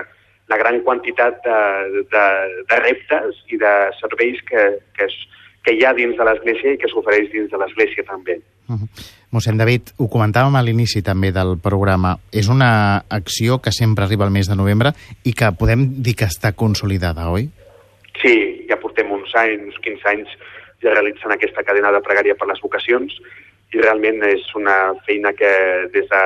la 0.49 0.57
gran 0.57 0.79
quantitat 0.81 1.43
de, 1.45 1.59
de, 2.11 2.25
de 2.71 2.79
reptes 2.81 3.43
i 3.53 3.59
de 3.61 3.73
serveis 3.99 4.41
que, 4.49 4.65
que, 4.97 5.05
es, 5.05 5.17
que 5.63 5.75
hi 5.77 5.85
ha 5.85 5.93
dins 5.93 6.17
de 6.17 6.25
l'Església 6.25 6.73
i 6.73 6.81
que 6.81 6.89
s'ofereix 6.89 7.29
dins 7.35 7.51
de 7.53 7.61
l'Església 7.61 8.07
també. 8.09 8.39
Uh 8.67 8.81
-huh. 8.81 8.89
Mossèn 9.29 9.59
David, 9.61 9.91
ho 10.01 10.07
comentàvem 10.09 10.55
a 10.57 10.61
l'inici 10.65 11.03
també 11.05 11.29
del 11.29 11.59
programa, 11.61 12.15
és 12.33 12.47
una 12.49 13.05
acció 13.13 13.59
que 13.61 13.69
sempre 13.75 14.07
arriba 14.07 14.25
al 14.25 14.33
mes 14.33 14.49
de 14.49 14.57
novembre 14.57 14.95
i 15.21 15.35
que 15.37 15.51
podem 15.53 15.83
dir 16.01 16.15
que 16.17 16.25
està 16.25 16.55
consolidada, 16.57 17.27
oi? 17.29 17.45
Sí, 18.23 18.33
ja 18.69 18.79
portem 18.81 19.11
uns 19.13 19.35
anys, 19.37 19.77
15 19.85 20.09
anys 20.13 20.33
ja 20.81 20.95
realitzant 20.95 21.35
aquesta 21.35 21.63
cadena 21.67 21.93
de 21.93 22.01
pregària 22.01 22.33
per 22.39 22.49
les 22.49 22.61
vocacions 22.63 23.13
i 23.69 23.77
realment 23.77 24.23
és 24.25 24.49
una 24.57 24.95
feina 25.05 25.35
que 25.37 25.51
des 25.93 26.09
de, 26.09 26.23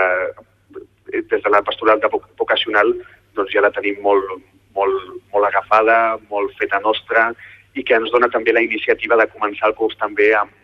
des 1.19 1.43
de 1.43 1.51
la 1.51 1.61
pastoral 1.61 1.99
de 1.99 2.11
vocacional 2.39 2.95
doncs 3.35 3.51
ja 3.51 3.65
la 3.65 3.73
tenim 3.75 3.99
molt, 4.01 4.31
molt, 4.77 5.11
molt 5.33 5.49
agafada, 5.49 6.19
molt 6.31 6.55
feta 6.55 6.79
nostra 6.79 7.33
i 7.75 7.83
que 7.83 7.99
ens 7.99 8.11
dona 8.13 8.31
també 8.31 8.53
la 8.55 8.63
iniciativa 8.63 9.17
de 9.19 9.27
començar 9.33 9.73
el 9.73 9.75
curs 9.75 9.99
també 9.99 10.31
amb 10.37 10.55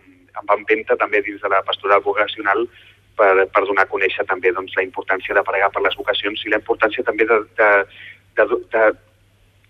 amb 0.42 0.56
empenta 0.58 0.98
també 1.00 1.22
dins 1.26 1.42
de 1.42 1.52
la 1.52 1.62
pastoral 1.68 2.02
vocacional 2.06 2.66
per, 3.20 3.34
per 3.52 3.66
donar 3.68 3.86
a 3.86 3.92
conèixer 3.92 4.26
també 4.30 4.54
doncs, 4.56 4.76
la 4.78 4.86
importància 4.88 5.36
de 5.36 5.44
pregar 5.48 5.70
per 5.76 5.84
les 5.86 5.98
vocacions 6.00 6.46
i 6.46 6.54
la 6.54 6.62
importància 6.62 7.06
també 7.08 7.28
de, 7.30 7.40
de, 7.60 7.70
de, 8.40 8.48
de, 8.76 8.86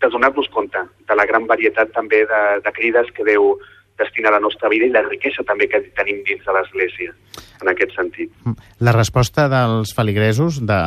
de 0.04 0.12
donar-nos 0.16 0.50
compte 0.54 0.86
de 1.10 1.18
la 1.18 1.28
gran 1.30 1.50
varietat 1.50 1.94
també 1.98 2.24
de, 2.30 2.42
de 2.66 2.76
crides 2.78 3.12
que 3.16 3.28
Déu 3.28 3.56
destina 4.00 4.32
a 4.32 4.38
la 4.38 4.42
nostra 4.44 4.70
vida 4.72 4.88
i 4.88 4.94
la 4.94 5.04
riquesa 5.06 5.46
també 5.48 5.68
que 5.70 5.82
tenim 5.98 6.22
dins 6.28 6.46
de 6.46 6.56
l'Església, 6.56 7.14
en 7.62 7.72
aquest 7.72 7.96
sentit. 7.98 8.32
La 8.80 8.94
resposta 8.96 9.48
dels 9.52 9.94
feligresos, 9.96 10.62
de, 10.66 10.80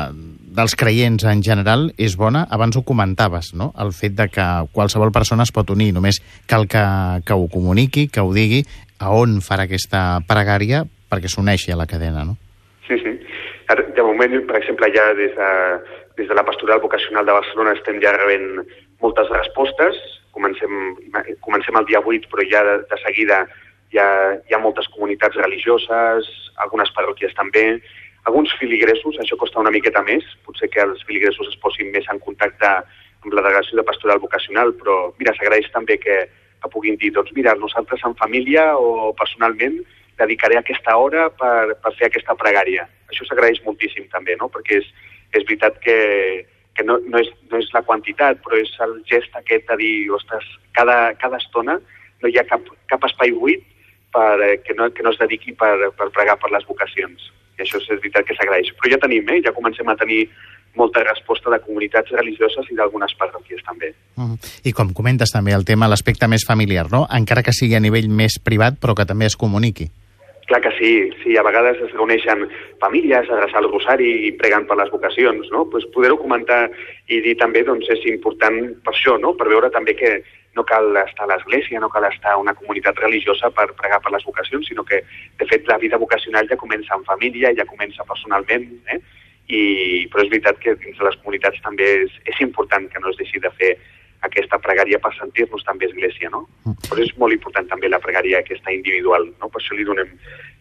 dels 0.57 0.77
creients 0.79 1.27
en 1.29 1.43
general, 1.45 1.91
és 2.01 2.17
bona. 2.19 2.47
Abans 2.51 2.79
ho 2.79 2.85
comentaves, 2.89 3.53
no? 3.59 3.73
El 3.81 3.93
fet 3.97 4.17
de 4.19 4.29
que 4.33 4.47
qualsevol 4.73 5.13
persona 5.15 5.47
es 5.47 5.53
pot 5.55 5.71
unir, 5.75 5.93
només 5.97 6.23
cal 6.51 6.67
que, 6.71 6.85
que 7.27 7.37
ho 7.37 7.49
comuniqui, 7.53 8.09
que 8.13 8.25
ho 8.25 8.33
digui, 8.35 8.63
a 9.03 9.13
on 9.17 9.41
farà 9.45 9.67
aquesta 9.67 10.23
pregària 10.29 10.85
perquè 11.13 11.29
s'uneixi 11.29 11.73
a 11.73 11.79
la 11.81 11.89
cadena, 11.91 12.25
no? 12.25 12.39
Sí, 12.87 12.97
sí. 13.03 13.19
De 13.97 14.05
moment, 14.05 14.35
per 14.49 14.59
exemple, 14.59 14.89
ja 14.93 15.05
des 15.17 15.35
de, 15.37 15.51
des 16.19 16.29
de 16.29 16.37
la 16.37 16.45
pastoral 16.45 16.81
vocacional 16.81 17.27
de 17.27 17.37
Barcelona 17.37 17.75
estem 17.77 18.01
ja 18.03 18.13
rebent 18.17 18.65
moltes 19.01 19.31
respostes. 19.33 19.99
Comencem, 20.33 20.73
comencem 21.45 21.77
el 21.77 21.89
dia 21.91 22.01
8, 22.01 22.31
però 22.33 22.45
ja 22.49 22.63
de, 22.67 22.79
de 22.89 22.99
seguida 23.05 23.43
hi 23.93 24.01
ha, 24.01 24.09
hi 24.49 24.55
ha 24.55 24.61
moltes 24.63 24.89
comunitats 24.95 25.37
religioses, 25.37 26.29
algunes 26.65 26.93
parròquies 26.97 27.37
també. 27.39 27.83
alguns 28.23 28.53
filigressos, 28.55 29.17
això 29.19 29.35
costa 29.35 29.59
una 29.59 29.73
miqueta 29.75 29.99
més, 30.07 30.23
potser 30.47 30.69
que 30.71 30.79
els 30.79 31.01
filigressos 31.09 31.49
es 31.51 31.57
posin 31.59 31.89
més 31.91 32.07
en 32.13 32.21
contacte 32.23 32.69
amb 32.71 33.35
la 33.35 33.43
delegació 33.43 33.75
de 33.79 33.83
pastoral 33.83 34.21
vocacional, 34.23 34.71
però 34.79 34.95
mira, 35.19 35.35
s'agraeix 35.35 35.67
també 35.75 35.97
que, 35.99 36.19
que 36.63 36.71
puguin 36.71 36.99
dir, 37.01 37.11
doncs 37.17 37.33
mira, 37.35 37.57
nosaltres 37.59 38.05
en 38.07 38.15
família 38.21 38.77
o 38.79 39.11
personalment 39.19 39.81
dedicaré 40.19 40.59
aquesta 40.59 40.95
hora 40.97 41.29
per, 41.35 41.75
per 41.83 41.95
fer 41.99 42.13
aquesta 42.13 42.37
pregària. 42.39 42.87
Això 43.11 43.27
s'agraeix 43.27 43.59
moltíssim 43.67 44.07
també, 44.13 44.37
no? 44.39 44.47
perquè 44.55 44.79
és, 44.79 44.89
és 45.35 45.43
veritat 45.43 45.83
que, 45.83 45.99
que 46.77 46.85
no, 46.85 46.99
no, 47.05 47.21
és, 47.21 47.29
no 47.51 47.61
és 47.61 47.69
la 47.75 47.83
quantitat, 47.87 48.41
però 48.45 48.59
és 48.61 48.73
el 48.85 48.97
gest 49.09 49.35
aquest 49.37 49.69
de 49.69 49.77
dir, 49.81 49.93
ostres, 50.17 50.47
cada, 50.77 51.13
cada 51.21 51.41
estona 51.43 51.79
no 52.23 52.31
hi 52.31 52.39
ha 52.39 52.47
cap, 52.49 52.65
cap 52.89 53.05
espai 53.09 53.35
buit 53.37 53.65
per, 54.15 54.41
eh, 54.45 54.57
que, 54.65 54.77
no, 54.79 54.89
que 54.95 55.05
no 55.05 55.13
es 55.13 55.21
dediqui 55.21 55.55
per, 55.59 55.75
per 55.99 56.09
pregar 56.15 56.39
per 56.41 56.53
les 56.55 56.65
vocacions. 56.69 57.31
I 57.59 57.65
això 57.65 57.81
és 57.83 57.91
veritat 57.93 58.27
que 58.29 58.37
s'agraeix. 58.39 58.73
Però 58.79 58.93
ja 58.95 59.01
tenim, 59.03 59.29
eh? 59.29 59.43
ja 59.45 59.55
comencem 59.57 59.89
a 59.89 59.99
tenir 60.01 60.25
molta 60.79 61.03
resposta 61.05 61.51
de 61.53 61.61
comunitats 61.61 62.15
religioses 62.17 62.69
i 62.73 62.77
d'algunes 62.79 63.13
parròquies 63.21 63.61
també. 63.67 63.93
Mm. 64.17 64.39
I 64.65 64.73
com 64.77 64.93
comentes 64.97 65.33
també 65.35 65.53
el 65.53 65.67
tema, 65.69 65.91
l'aspecte 65.91 66.29
més 66.31 66.47
familiar, 66.49 66.87
no? 66.93 67.05
encara 67.13 67.45
que 67.45 67.53
sigui 67.53 67.77
a 67.77 67.83
nivell 67.85 68.09
més 68.09 68.39
privat, 68.41 68.79
però 68.81 68.97
que 68.97 69.09
també 69.09 69.29
es 69.29 69.37
comuniqui. 69.37 69.91
Clar 70.53 70.61
que 70.61 70.79
sí, 70.79 71.11
sí, 71.25 71.35
a 71.39 71.43
vegades 71.43 71.79
es 71.81 71.93
reuneixen 71.97 72.43
famílies 72.77 73.25
a 73.31 73.37
adreçar 73.39 73.63
el 73.63 73.71
rosari 73.71 74.09
i 74.27 74.33
pregant 74.37 74.67
per 74.69 74.77
les 74.77 74.91
vocacions, 74.93 75.47
no? 75.49 75.63
Pues 75.73 75.87
poder-ho 75.95 76.19
comentar 76.21 76.67
i 77.09 77.23
dir 77.25 77.33
també, 77.41 77.63
doncs, 77.65 77.89
és 77.95 78.03
important 78.11 78.59
per 78.85 78.93
això, 78.93 79.15
no? 79.23 79.31
Per 79.33 79.47
veure 79.49 79.71
també 79.73 79.95
que 79.97 80.11
no 80.53 80.67
cal 80.69 80.93
estar 81.07 81.25
a 81.25 81.31
l'església, 81.31 81.81
no 81.81 81.89
cal 81.89 82.05
estar 82.11 82.35
a 82.35 82.43
una 82.43 82.53
comunitat 82.53 83.01
religiosa 83.01 83.49
per 83.57 83.71
pregar 83.81 84.03
per 84.05 84.13
les 84.13 84.29
vocacions, 84.29 84.69
sinó 84.69 84.85
que, 84.85 85.01
de 85.41 85.49
fet, 85.49 85.65
la 85.73 85.81
vida 85.81 85.97
vocacional 85.97 86.53
ja 86.53 86.61
comença 86.61 87.01
en 87.01 87.09
família, 87.09 87.55
ja 87.57 87.65
comença 87.73 88.05
personalment, 88.05 88.69
eh? 88.93 89.01
I, 89.49 89.63
però 90.13 90.21
és 90.27 90.35
veritat 90.37 90.61
que 90.61 90.77
dins 90.85 91.01
de 91.01 91.09
les 91.09 91.17
comunitats 91.25 91.65
també 91.65 91.89
és, 92.05 92.21
és 92.29 92.45
important 92.45 92.93
que 92.93 93.01
no 93.01 93.09
es 93.09 93.17
deixi 93.25 93.41
de 93.41 93.57
fer 93.57 93.73
aquesta 94.27 94.59
pregària 94.63 95.01
per 95.03 95.13
sentir-nos 95.17 95.65
també 95.67 95.89
església, 95.89 96.31
no? 96.31 96.45
Mm. 96.65 96.79
Però 96.89 97.03
és 97.03 97.13
molt 97.19 97.35
important 97.35 97.69
també 97.71 97.91
la 97.91 98.01
pregària 98.03 98.41
aquesta 98.43 98.73
individual, 98.75 99.27
no? 99.41 99.51
Per 99.51 99.61
això 99.61 99.77
li 99.77 99.87
donem, 99.89 100.15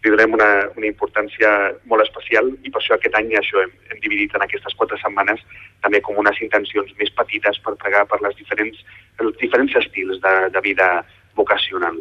li 0.04 0.14
donem 0.14 0.36
una, 0.38 0.50
una 0.76 0.90
importància 0.90 1.54
molt 1.92 2.06
especial 2.08 2.50
i 2.66 2.74
per 2.74 2.82
això 2.82 2.98
aquest 2.98 3.18
any 3.20 3.32
això 3.38 3.62
hem, 3.62 3.74
hem 3.92 4.04
dividit 4.04 4.36
en 4.36 4.46
aquestes 4.48 4.78
quatre 4.80 5.00
setmanes 5.04 5.46
també 5.86 6.02
com 6.06 6.20
unes 6.22 6.42
intencions 6.42 6.94
més 7.00 7.14
petites 7.18 7.62
per 7.66 7.78
pregar 7.82 8.06
per 8.10 8.22
les 8.26 8.38
diferents, 8.38 8.84
els 9.22 9.38
diferents 9.42 9.78
estils 9.84 10.22
de, 10.22 10.36
de 10.54 10.64
vida 10.66 10.92
vocacional. 11.36 11.96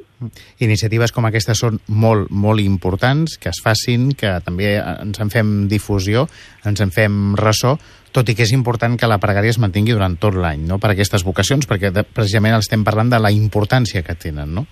Iniciatives 0.59 1.12
com 1.14 1.26
aquestes 1.29 1.61
són 1.62 1.79
molt, 1.87 2.31
molt 2.31 2.62
importants, 2.62 3.37
que 3.40 3.50
es 3.52 3.61
facin, 3.62 4.11
que 4.19 4.33
també 4.45 4.75
ens 4.81 5.21
en 5.23 5.31
fem 5.33 5.52
difusió, 5.71 6.26
ens 6.67 6.83
en 6.83 6.93
fem 6.95 7.37
ressò, 7.38 7.76
tot 8.17 8.29
i 8.29 8.35
que 8.35 8.45
és 8.47 8.52
important 8.57 8.97
que 8.99 9.09
la 9.11 9.21
pregària 9.23 9.52
es 9.55 9.61
mantingui 9.62 9.95
durant 9.97 10.17
tot 10.21 10.35
l'any, 10.35 10.67
no?, 10.69 10.81
per 10.83 10.93
aquestes 10.93 11.25
vocacions, 11.26 11.69
perquè 11.71 11.93
de, 11.95 12.05
precisament 12.05 12.59
estem 12.59 12.85
parlant 12.87 13.12
de 13.12 13.21
la 13.23 13.33
importància 13.35 14.02
que 14.07 14.17
tenen, 14.19 14.55
no? 14.59 14.67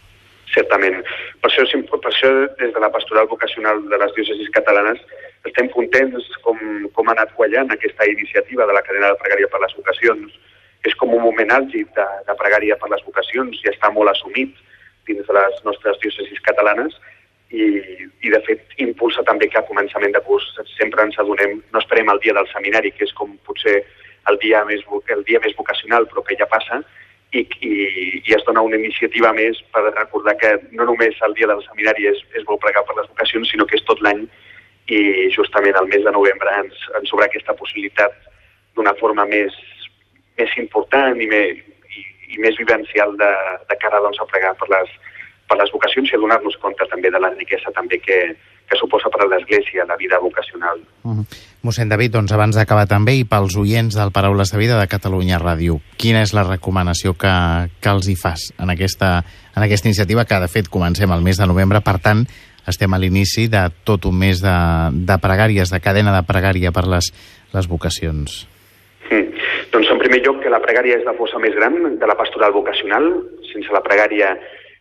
Certament. 0.54 1.00
Per 1.42 1.50
això, 1.50 1.64
per 1.92 2.10
això 2.10 2.30
des 2.58 2.72
de 2.74 2.82
la 2.82 2.90
pastoral 2.90 3.28
vocacional 3.30 3.82
de 3.90 3.98
les 4.00 4.14
diòcesis 4.16 4.50
catalanes 4.54 5.00
estem 5.46 5.68
contents 5.70 6.24
com, 6.42 6.58
com 6.96 7.08
ha 7.08 7.14
anat 7.14 7.34
quallant 7.38 7.70
aquesta 7.70 8.08
iniciativa 8.10 8.66
de 8.66 8.74
la 8.74 8.82
cadena 8.86 9.12
de 9.12 9.20
pregària 9.22 9.50
per 9.52 9.60
les 9.62 9.76
vocacions, 9.76 10.34
és 10.86 10.96
com 10.98 11.14
un 11.14 11.22
moment 11.22 11.52
àlgid 11.54 11.90
de, 11.94 12.06
de 12.26 12.38
pregària 12.40 12.78
per 12.80 12.90
les 12.90 13.04
vocacions 13.06 13.60
i 13.62 13.70
està 13.70 13.90
molt 13.94 14.10
assumit 14.12 14.56
dins 15.08 15.24
de 15.26 15.36
les 15.36 15.62
nostres 15.66 16.00
diòcesis 16.02 16.42
catalanes 16.46 16.96
i, 17.50 17.64
i 18.22 18.30
de 18.32 18.40
fet 18.46 18.76
impulsa 18.84 19.24
també 19.28 19.48
que 19.48 19.60
a 19.60 19.66
començament 19.68 20.12
de 20.12 20.22
curs 20.26 20.46
sempre 20.74 21.04
ens 21.06 21.18
adonem, 21.18 21.58
no 21.72 21.80
esperem 21.80 22.10
el 22.12 22.20
dia 22.24 22.34
del 22.36 22.48
seminari, 22.52 22.92
que 22.92 23.06
és 23.08 23.14
com 23.16 23.36
potser 23.48 23.80
el 24.28 24.38
dia 24.42 24.64
més, 24.68 24.82
el 25.14 25.24
dia 25.24 25.40
més 25.44 25.56
vocacional, 25.56 26.06
però 26.10 26.24
que 26.26 26.36
ja 26.36 26.48
passa, 26.50 26.82
i, 27.32 27.44
i, 27.60 27.72
i 28.24 28.34
es 28.36 28.44
dona 28.46 28.64
una 28.64 28.76
iniciativa 28.80 29.32
més 29.36 29.60
per 29.72 29.84
recordar 29.88 30.36
que 30.40 30.54
no 30.72 30.86
només 30.88 31.16
el 31.24 31.34
dia 31.36 31.48
del 31.50 31.64
seminari 31.66 32.08
és, 32.08 32.20
és 32.36 32.44
bo 32.48 32.56
pregar 32.60 32.84
per 32.88 32.96
les 32.96 33.08
vocacions, 33.08 33.50
sinó 33.50 33.66
que 33.68 33.76
és 33.76 33.84
tot 33.88 34.00
l'any 34.04 34.24
i 34.88 35.28
justament 35.34 35.76
al 35.76 35.88
mes 35.92 36.04
de 36.04 36.12
novembre 36.14 36.52
ens, 36.62 36.86
ens 36.96 37.12
obre 37.12 37.26
aquesta 37.28 37.56
possibilitat 37.56 38.14
d'una 38.76 38.94
forma 39.00 39.26
més, 39.28 39.52
més 40.40 40.54
important 40.56 41.20
i 41.20 41.28
més, 41.28 41.60
i, 41.92 42.04
i 42.32 42.40
més 42.40 42.56
vivencial 42.56 43.12
de, 43.20 43.30
de 43.68 43.76
cara 43.82 44.00
doncs, 44.04 44.20
a 44.22 44.28
pregar 44.32 44.54
per 44.56 44.70
les, 44.72 44.94
per 45.48 45.58
les 45.60 45.72
vocacions 45.72 46.12
i 46.12 46.20
donar-nos 46.20 46.56
compte 46.62 46.86
també 46.90 47.10
de 47.10 47.20
la 47.20 47.32
riquesa 47.34 47.72
també 47.74 47.98
que, 48.04 48.18
que 48.68 48.78
suposa 48.80 49.10
per 49.12 49.24
a 49.24 49.28
l'Església 49.30 49.86
la 49.88 49.96
vida 49.96 50.18
vocacional. 50.20 50.80
Uh 51.04 51.16
-huh. 51.16 51.24
Mossèn 51.62 51.88
David, 51.88 52.12
doncs 52.12 52.32
abans 52.32 52.54
d'acabar 52.56 52.86
també 52.86 53.14
i 53.16 53.24
pels 53.24 53.56
oients 53.56 53.94
del 53.94 54.12
Paraules 54.12 54.52
de 54.52 54.58
Vida 54.58 54.78
de 54.80 54.86
Catalunya 54.86 55.38
Ràdio, 55.38 55.80
quina 55.96 56.22
és 56.22 56.32
la 56.32 56.44
recomanació 56.44 57.14
que, 57.14 57.32
que 57.80 57.90
els 57.90 58.08
hi 58.08 58.16
fas 58.16 58.52
en 58.58 58.70
aquesta, 58.70 59.24
en 59.56 59.62
aquesta 59.62 59.88
iniciativa 59.88 60.24
que 60.24 60.40
de 60.40 60.48
fet 60.48 60.68
comencem 60.68 61.10
el 61.10 61.22
mes 61.22 61.36
de 61.36 61.46
novembre, 61.46 61.80
per 61.80 61.98
tant 61.98 62.26
estem 62.66 62.92
a 62.92 62.98
l'inici 62.98 63.48
de 63.48 63.70
tot 63.84 64.04
un 64.04 64.18
mes 64.18 64.40
de, 64.40 64.56
de 64.92 65.16
pregàries, 65.18 65.70
de 65.70 65.80
cadena 65.80 66.14
de 66.14 66.22
pregària 66.26 66.70
per 66.70 66.86
les, 66.86 67.12
les 67.54 67.66
vocacions. 67.66 68.46
Mm. 69.10 69.28
Doncs 69.72 69.90
en 69.90 69.98
primer 69.98 70.20
lloc 70.24 70.42
que 70.42 70.52
la 70.52 70.60
pregària 70.60 70.96
és 70.96 71.04
la 71.04 71.14
fossa 71.16 71.38
més 71.38 71.54
gran 71.56 71.98
de 71.98 72.06
la 72.06 72.16
pastoral 72.16 72.52
vocacional. 72.52 73.08
Sense 73.52 73.72
la 73.72 73.82
pregària 73.84 74.34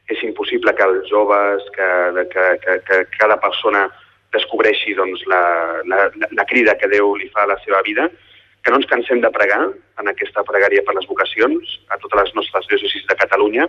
és 0.07 0.23
impossible 0.23 0.73
que 0.75 0.85
els 0.87 1.09
joves, 1.11 1.65
que, 1.75 1.89
que, 2.31 2.45
que, 2.63 2.77
que 2.87 2.99
cada 3.17 3.37
persona 3.43 3.87
descobreixi 4.35 4.95
doncs, 4.95 5.23
la, 5.31 5.41
la, 5.87 6.07
la 6.31 6.45
crida 6.47 6.77
que 6.79 6.89
Déu 6.91 7.15
li 7.19 7.29
fa 7.33 7.43
a 7.43 7.51
la 7.53 7.59
seva 7.63 7.81
vida, 7.85 8.07
que 8.63 8.71
no 8.71 8.81
ens 8.81 8.89
cansem 8.89 9.21
de 9.23 9.31
pregar 9.31 9.61
en 10.01 10.09
aquesta 10.11 10.43
pregària 10.47 10.83
per 10.83 10.95
les 10.97 11.05
vocacions 11.07 11.77
a 11.93 11.99
totes 12.01 12.19
les 12.19 12.33
nostres 12.35 12.67
diòcesis 12.67 13.05
de 13.07 13.15
Catalunya 13.19 13.67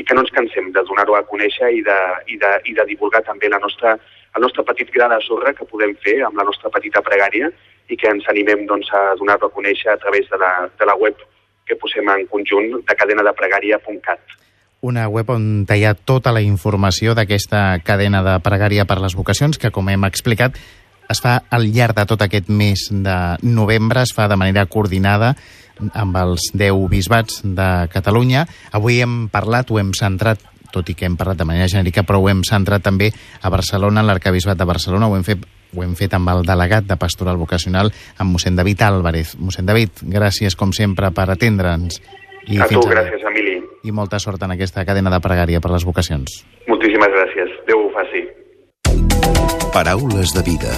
i 0.00 0.04
que 0.06 0.16
no 0.16 0.24
ens 0.24 0.32
cansem 0.32 0.70
de 0.72 0.84
donar-ho 0.88 1.16
a 1.18 1.26
conèixer 1.28 1.68
i 1.76 1.82
de, 1.84 1.98
i, 2.32 2.38
de, 2.40 2.52
i 2.70 2.76
de 2.78 2.86
divulgar 2.88 3.20
també 3.26 3.50
la 3.52 3.60
nostra, 3.60 3.96
el 4.36 4.46
nostre 4.46 4.64
petit 4.70 4.92
gra 4.94 5.10
de 5.12 5.20
sorra 5.26 5.52
que 5.56 5.68
podem 5.68 5.92
fer 6.04 6.20
amb 6.24 6.40
la 6.40 6.46
nostra 6.48 6.72
petita 6.72 7.04
pregària 7.04 7.50
i 7.90 7.98
que 8.00 8.08
ens 8.08 8.28
animem 8.32 8.64
doncs, 8.70 8.88
a 8.96 9.16
donar-ho 9.20 9.50
a 9.50 9.56
conèixer 9.56 9.92
a 9.92 9.98
través 10.00 10.28
de 10.32 10.40
la, 10.40 10.52
de 10.72 10.88
la 10.88 10.96
web 10.96 11.20
que 11.68 11.76
posem 11.76 12.08
en 12.08 12.24
conjunt 12.32 12.78
de 12.80 12.96
cadena 12.96 13.26
de 13.26 13.34
pregària.cat. 13.36 14.40
Una 14.80 15.08
web 15.12 15.28
on 15.28 15.66
hi 15.68 15.82
ha 15.84 15.92
tota 15.92 16.32
la 16.32 16.40
informació 16.40 17.12
d'aquesta 17.12 17.82
cadena 17.84 18.22
de 18.24 18.38
pregària 18.40 18.86
per 18.88 18.96
les 19.04 19.12
vocacions, 19.12 19.58
que, 19.60 19.68
com 19.68 19.90
hem 19.92 20.06
explicat, 20.08 20.56
es 21.12 21.20
fa 21.20 21.34
al 21.52 21.66
llarg 21.74 21.98
de 21.98 22.06
tot 22.08 22.22
aquest 22.24 22.48
mes 22.48 22.86
de 22.88 23.16
novembre, 23.42 24.00
es 24.06 24.14
fa 24.16 24.28
de 24.30 24.38
manera 24.40 24.64
coordinada 24.64 25.34
amb 25.92 26.16
els 26.16 26.48
10 26.54 26.88
bisbats 26.88 27.42
de 27.44 27.68
Catalunya. 27.92 28.46
Avui 28.72 29.02
hem 29.04 29.26
parlat, 29.28 29.68
ho 29.68 29.80
hem 29.80 29.92
centrat 29.92 30.40
tot 30.72 30.88
i 30.88 30.94
que 30.94 31.04
hem 31.04 31.18
parlat 31.18 31.42
de 31.42 31.48
manera 31.48 31.68
genèrica, 31.68 32.06
però 32.06 32.22
ho 32.22 32.28
hem 32.30 32.40
centrat 32.46 32.84
també 32.86 33.10
a 33.42 33.52
Barcelona, 33.52 34.00
en 34.00 34.08
l'arcabisbat 34.08 34.56
de 34.56 34.68
Barcelona, 34.70 35.10
ho 35.10 35.16
hem 35.18 35.26
fet 35.26 35.44
ho 35.70 35.84
hem 35.84 35.92
fet 35.94 36.14
amb 36.16 36.26
el 36.32 36.40
delegat 36.42 36.86
de 36.88 36.96
Pastoral 36.98 37.36
Vocacional, 37.38 37.92
amb 38.18 38.34
mossèn 38.34 38.56
David 38.58 38.80
Álvarez. 38.82 39.36
Mossèn 39.38 39.68
David, 39.68 40.02
gràcies, 40.02 40.56
com 40.58 40.72
sempre, 40.74 41.12
per 41.14 41.28
atendre'ns. 41.30 42.00
I 42.48 42.60
a 42.60 42.66
tu, 42.70 42.80
gràcies, 42.88 43.22
Emili. 43.28 43.58
I 43.84 43.92
molta 43.92 44.18
sort 44.18 44.42
en 44.42 44.54
aquesta 44.54 44.84
cadena 44.88 45.12
de 45.12 45.20
pregària 45.20 45.60
per 45.60 45.72
les 45.74 45.84
vocacions. 45.84 46.40
Moltíssimes 46.68 47.12
gràcies. 47.16 47.52
Déu 47.68 47.84
ho 47.86 47.90
faci. 47.94 48.24
Paraules 49.74 50.32
de 50.34 50.42
vida. 50.46 50.72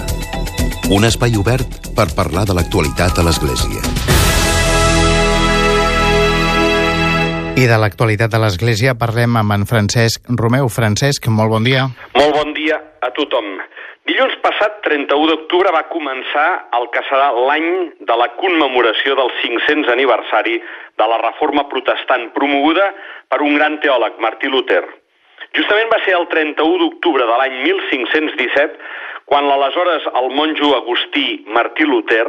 Un 0.91 1.07
espai 1.07 1.37
obert 1.39 1.93
per 1.95 2.09
parlar 2.15 2.43
de 2.49 2.57
l'actualitat 2.57 3.17
a 3.17 3.23
l'Església. 3.25 3.81
I 7.53 7.67
de 7.69 7.77
l'actualitat 7.77 8.33
de 8.33 8.39
l'Església 8.41 8.95
parlem 8.97 9.37
amb 9.37 9.53
en 9.55 9.65
Francesc 9.69 10.25
Romeu. 10.27 10.67
Francesc, 10.73 11.27
molt 11.29 11.53
bon 11.53 11.63
dia. 11.63 11.87
Molt 12.17 12.33
bon 12.35 12.53
dia 12.57 12.79
a 13.01 13.11
tothom. 13.13 13.45
Dilluns 14.03 14.33
passat, 14.43 14.81
31 14.83 15.29
d'octubre, 15.29 15.69
va 15.71 15.85
començar 15.87 16.47
el 16.75 16.89
que 16.91 17.01
serà 17.07 17.29
l'any 17.47 17.67
de 18.09 18.17
la 18.19 18.25
commemoració 18.35 19.15
del 19.15 19.29
500 19.39 19.91
aniversari 19.93 20.57
de 20.99 21.07
la 21.07 21.19
reforma 21.21 21.63
protestant 21.71 22.25
promoguda 22.35 22.89
per 23.31 23.39
un 23.45 23.55
gran 23.55 23.77
teòleg, 23.85 24.17
Martí 24.25 24.51
Luther. 24.51 24.81
Justament 25.55 25.87
va 25.93 26.01
ser 26.03 26.17
el 26.17 26.27
31 26.33 26.81
d'octubre 26.81 27.29
de 27.29 27.37
l'any 27.39 27.55
1517 27.69 28.75
quan 29.31 29.47
l'aleshores 29.47 30.09
el 30.19 30.29
monjo 30.35 30.73
agustí 30.81 31.25
Martí 31.55 31.87
Luther, 31.87 32.27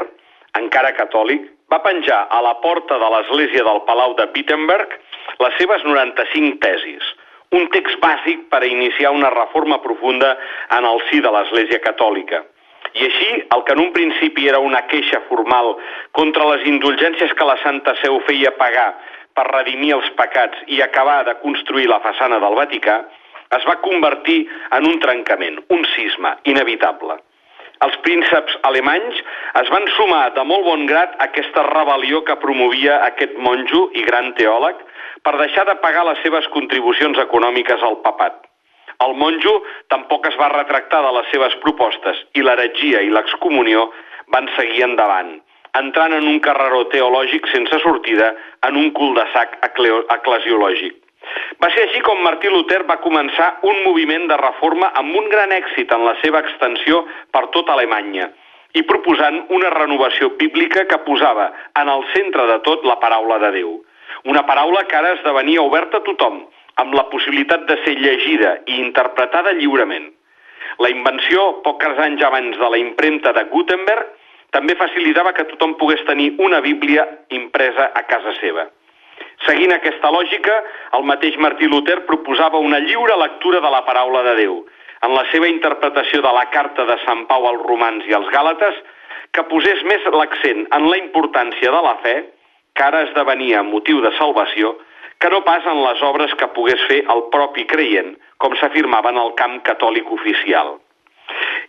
encara 0.63 0.95
catòlic, 0.95 1.51
va 1.75 1.83
penjar 1.83 2.21
a 2.31 2.39
la 2.47 2.55
porta 2.63 3.03
de 3.03 3.11
l'església 3.17 3.67
del 3.67 3.83
Palau 3.91 4.15
de 4.15 4.31
Wittenberg 4.31 4.95
les 5.43 5.59
seves 5.59 5.83
95 5.91 6.63
tesis– 6.63 7.15
un 7.55 7.69
text 7.75 8.01
bàsic 8.03 8.49
per 8.51 8.63
a 8.63 8.71
iniciar 8.71 9.13
una 9.15 9.31
reforma 9.31 9.81
profunda 9.83 10.35
en 10.77 10.87
el 10.91 11.03
si 11.11 11.21
de 11.25 11.31
l'Església 11.31 11.81
Catòlica. 11.85 12.43
I 12.95 13.09
així, 13.09 13.29
el 13.55 13.65
que 13.67 13.75
en 13.75 13.83
un 13.83 13.93
principi 13.95 14.47
era 14.51 14.61
una 14.63 14.85
queixa 14.91 15.21
formal 15.29 15.75
contra 16.19 16.47
les 16.53 16.67
indulgències 16.71 17.35
que 17.35 17.49
la 17.49 17.57
Santa 17.63 17.97
Seu 18.03 18.21
feia 18.29 18.55
pagar 18.61 18.93
per 19.35 19.49
redimir 19.51 19.95
els 19.97 20.11
pecats 20.19 20.61
i 20.71 20.81
acabar 20.83 21.25
de 21.27 21.35
construir 21.43 21.89
la 21.91 22.01
façana 22.05 22.39
del 22.43 22.55
Vaticà, 22.59 23.01
es 23.59 23.67
va 23.69 23.81
convertir 23.83 24.45
en 24.79 24.87
un 24.91 25.01
trencament, 25.03 25.61
un 25.75 25.87
cisma 25.95 26.37
inevitable. 26.45 27.21
els 27.85 27.97
prínceps 28.05 28.55
alemanys 28.65 29.17
es 29.61 29.71
van 29.73 29.85
sumar 29.97 30.31
de 30.37 30.45
molt 30.49 30.63
bon 30.65 30.85
grat 30.89 31.17
a 31.19 31.27
aquesta 31.27 31.65
rebel·lió 31.67 32.23
que 32.25 32.37
promovia 32.41 33.01
aquest 33.09 33.35
monjo 33.47 33.89
i 33.99 34.05
gran 34.07 34.31
teòleg 34.39 34.79
per 35.23 35.37
deixar 35.39 35.67
de 35.69 35.77
pagar 35.85 36.05
les 36.09 36.21
seves 36.25 36.49
contribucions 36.57 37.21
econòmiques 37.23 37.83
al 37.83 38.01
papat. 38.07 38.43
El 39.05 39.15
monjo 39.21 39.55
tampoc 39.93 40.27
es 40.31 40.37
va 40.41 40.53
retractar 40.53 41.03
de 41.05 41.13
les 41.19 41.31
seves 41.33 41.55
propostes 41.63 42.21
i 42.35 42.45
l'heretgia 42.45 43.03
i 43.03 43.11
l'excomunió 43.11 43.89
van 44.35 44.49
seguir 44.57 44.85
endavant, 44.87 45.35
entrant 45.79 46.15
en 46.19 46.29
un 46.31 46.39
carreró 46.41 46.85
teològic 46.93 47.49
sense 47.53 47.81
sortida 47.83 48.35
en 48.69 48.79
un 48.81 48.93
cul 48.99 49.15
de 49.19 49.25
sac 49.33 49.59
eclesiològic. 49.67 51.01
Va 51.63 51.71
ser 51.73 51.87
així 51.87 52.01
com 52.05 52.21
Martí 52.23 52.51
Luter 52.53 52.83
va 52.89 53.01
començar 53.03 53.55
un 53.71 53.83
moviment 53.87 54.27
de 54.31 54.37
reforma 54.41 54.91
amb 55.01 55.17
un 55.17 55.29
gran 55.33 55.53
èxit 55.57 55.93
en 55.97 56.05
la 56.05 56.15
seva 56.23 56.43
extensió 56.45 57.05
per 57.33 57.47
tota 57.57 57.75
Alemanya 57.75 58.29
i 58.75 58.83
proposant 58.83 59.41
una 59.57 59.71
renovació 59.75 60.31
bíblica 60.41 60.85
que 60.91 61.01
posava 61.07 61.51
en 61.81 61.91
el 61.93 62.05
centre 62.13 62.47
de 62.51 62.59
tot 62.67 62.85
la 62.91 62.99
paraula 63.03 63.39
de 63.47 63.53
Déu. 63.59 63.75
Una 64.25 64.45
paraula 64.49 64.85
que 64.89 64.97
ara 64.97 65.15
esdevenia 65.19 65.63
oberta 65.63 66.01
a 66.01 66.07
tothom, 66.07 66.43
amb 66.83 66.95
la 66.95 67.07
possibilitat 67.11 67.67
de 67.69 67.79
ser 67.85 67.97
llegida 68.01 68.59
i 68.67 68.81
interpretada 68.83 69.53
lliurement. 69.59 70.11
La 70.83 70.91
invenció, 70.91 71.61
pocs 71.67 72.01
anys 72.03 72.23
abans 72.27 72.57
de 72.59 72.71
la 72.71 72.81
impremta 72.81 73.33
de 73.37 73.45
Gutenberg, 73.51 74.09
també 74.55 74.77
facilitava 74.79 75.33
que 75.35 75.47
tothom 75.51 75.75
pogués 75.79 76.03
tenir 76.07 76.33
una 76.39 76.61
Bíblia 76.63 77.05
impresa 77.35 77.91
a 77.95 78.05
casa 78.11 78.35
seva. 78.41 78.69
Seguint 79.47 79.75
aquesta 79.75 80.11
lògica, 80.15 80.55
el 80.97 81.07
mateix 81.11 81.37
Martí 81.43 81.67
Luter 81.71 82.01
proposava 82.09 82.63
una 82.63 82.79
lliure 82.83 83.17
lectura 83.19 83.61
de 83.61 83.71
la 83.71 83.83
paraula 83.87 84.23
de 84.29 84.35
Déu, 84.41 84.61
en 85.05 85.15
la 85.15 85.25
seva 85.33 85.51
interpretació 85.51 86.23
de 86.23 86.33
la 86.33 86.47
carta 86.55 86.87
de 86.89 86.97
Sant 87.05 87.27
Pau 87.31 87.47
als 87.51 87.67
romans 87.67 88.07
i 88.09 88.15
als 88.17 88.31
gàlates, 88.33 88.79
que 89.35 89.45
posés 89.51 89.83
més 89.91 90.07
l'accent 90.15 90.65
en 90.71 90.89
la 90.91 91.01
importància 91.03 91.75
de 91.75 91.83
la 91.85 91.97
fe, 92.07 92.15
que 92.75 92.83
ara 92.83 93.05
esdevenia 93.09 93.63
motiu 93.63 94.01
de 94.03 94.13
salvació, 94.19 94.75
que 95.21 95.31
no 95.31 95.45
pas 95.47 95.67
en 95.71 95.81
les 95.85 96.03
obres 96.03 96.35
que 96.41 96.51
pogués 96.57 96.81
fer 96.89 97.03
el 97.15 97.23
propi 97.35 97.65
creient, 97.71 98.15
com 98.43 98.57
s'afirmava 98.59 99.13
en 99.15 99.21
el 99.23 99.33
camp 99.39 99.61
catòlic 99.69 100.11
oficial. 100.13 100.75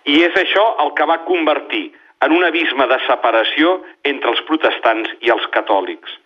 I 0.05 0.17
és 0.27 0.35
això 0.41 0.65
el 0.83 0.91
que 0.97 1.07
va 1.07 1.21
convertir 1.29 1.85
en 2.25 2.33
un 2.35 2.43
abisme 2.43 2.87
de 2.89 2.97
separació 3.05 3.77
entre 4.03 4.33
els 4.33 4.41
protestants 4.49 5.11
i 5.21 5.31
els 5.33 5.45
catòlics. 5.53 6.17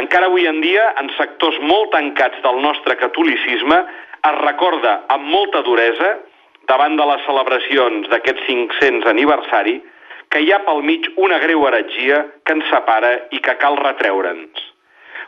Encara 0.00 0.26
avui 0.26 0.48
en 0.50 0.60
dia, 0.60 0.88
en 0.98 1.10
sectors 1.16 1.58
molt 1.62 1.92
tancats 1.94 2.40
del 2.42 2.60
nostre 2.62 2.96
catolicisme, 2.98 3.78
es 4.24 4.38
recorda 4.40 4.96
amb 5.14 5.28
molta 5.30 5.62
duresa, 5.62 6.16
davant 6.66 6.96
de 6.98 7.06
les 7.06 7.22
celebracions 7.28 8.08
d'aquest 8.10 8.40
500 8.48 9.06
aniversari, 9.12 9.76
que 10.34 10.42
hi 10.42 10.50
ha 10.50 10.64
pel 10.66 10.82
mig 10.82 11.04
una 11.22 11.38
greu 11.38 11.62
heretgia 11.68 12.24
que 12.42 12.56
ens 12.56 12.66
separa 12.66 13.12
i 13.30 13.38
que 13.38 13.54
cal 13.60 13.76
retreure'ns. 13.78 14.64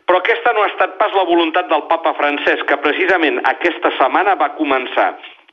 Però 0.06 0.18
aquesta 0.18 0.52
no 0.54 0.64
ha 0.64 0.70
estat 0.72 0.96
pas 0.98 1.14
la 1.14 1.22
voluntat 1.28 1.68
del 1.70 1.84
papa 1.90 2.12
francès, 2.18 2.64
que 2.66 2.78
precisament 2.82 3.38
aquesta 3.46 3.92
setmana 3.94 4.34
va 4.40 4.52
començar 4.58 5.12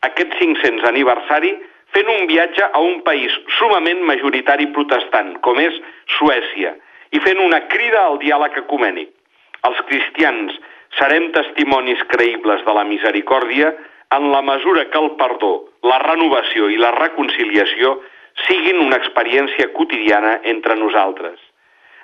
aquest 0.10 0.34
500 0.40 0.90
aniversari 0.90 1.54
fent 1.94 2.10
un 2.10 2.26
viatge 2.30 2.66
a 2.66 2.82
un 2.82 3.02
país 3.06 3.34
sumament 3.60 4.02
majoritari 4.10 4.66
protestant, 4.74 5.36
com 5.46 5.62
és 5.62 5.78
Suècia, 6.18 6.74
i 7.14 7.22
fent 7.22 7.42
una 7.42 7.62
crida 7.70 8.08
al 8.08 8.18
diàleg 8.24 8.58
ecumènic. 8.64 9.12
Els 9.70 9.82
cristians 9.90 10.58
serem 10.98 11.30
testimonis 11.38 12.02
creïbles 12.10 12.66
de 12.66 12.74
la 12.74 12.88
misericòrdia 12.90 13.70
en 14.18 14.32
la 14.34 14.42
mesura 14.46 14.88
que 14.90 14.98
el 15.02 15.14
perdó, 15.22 15.54
la 15.86 16.02
renovació 16.02 16.70
i 16.74 16.82
la 16.82 16.92
reconciliació 16.98 18.00
siguin 18.48 18.82
una 18.82 18.98
experiència 19.02 19.70
quotidiana 19.78 20.40
entre 20.50 20.76
nosaltres. 20.80 21.38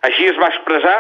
Així 0.08 0.28
es 0.30 0.38
va 0.40 0.52
expressar 0.54 0.98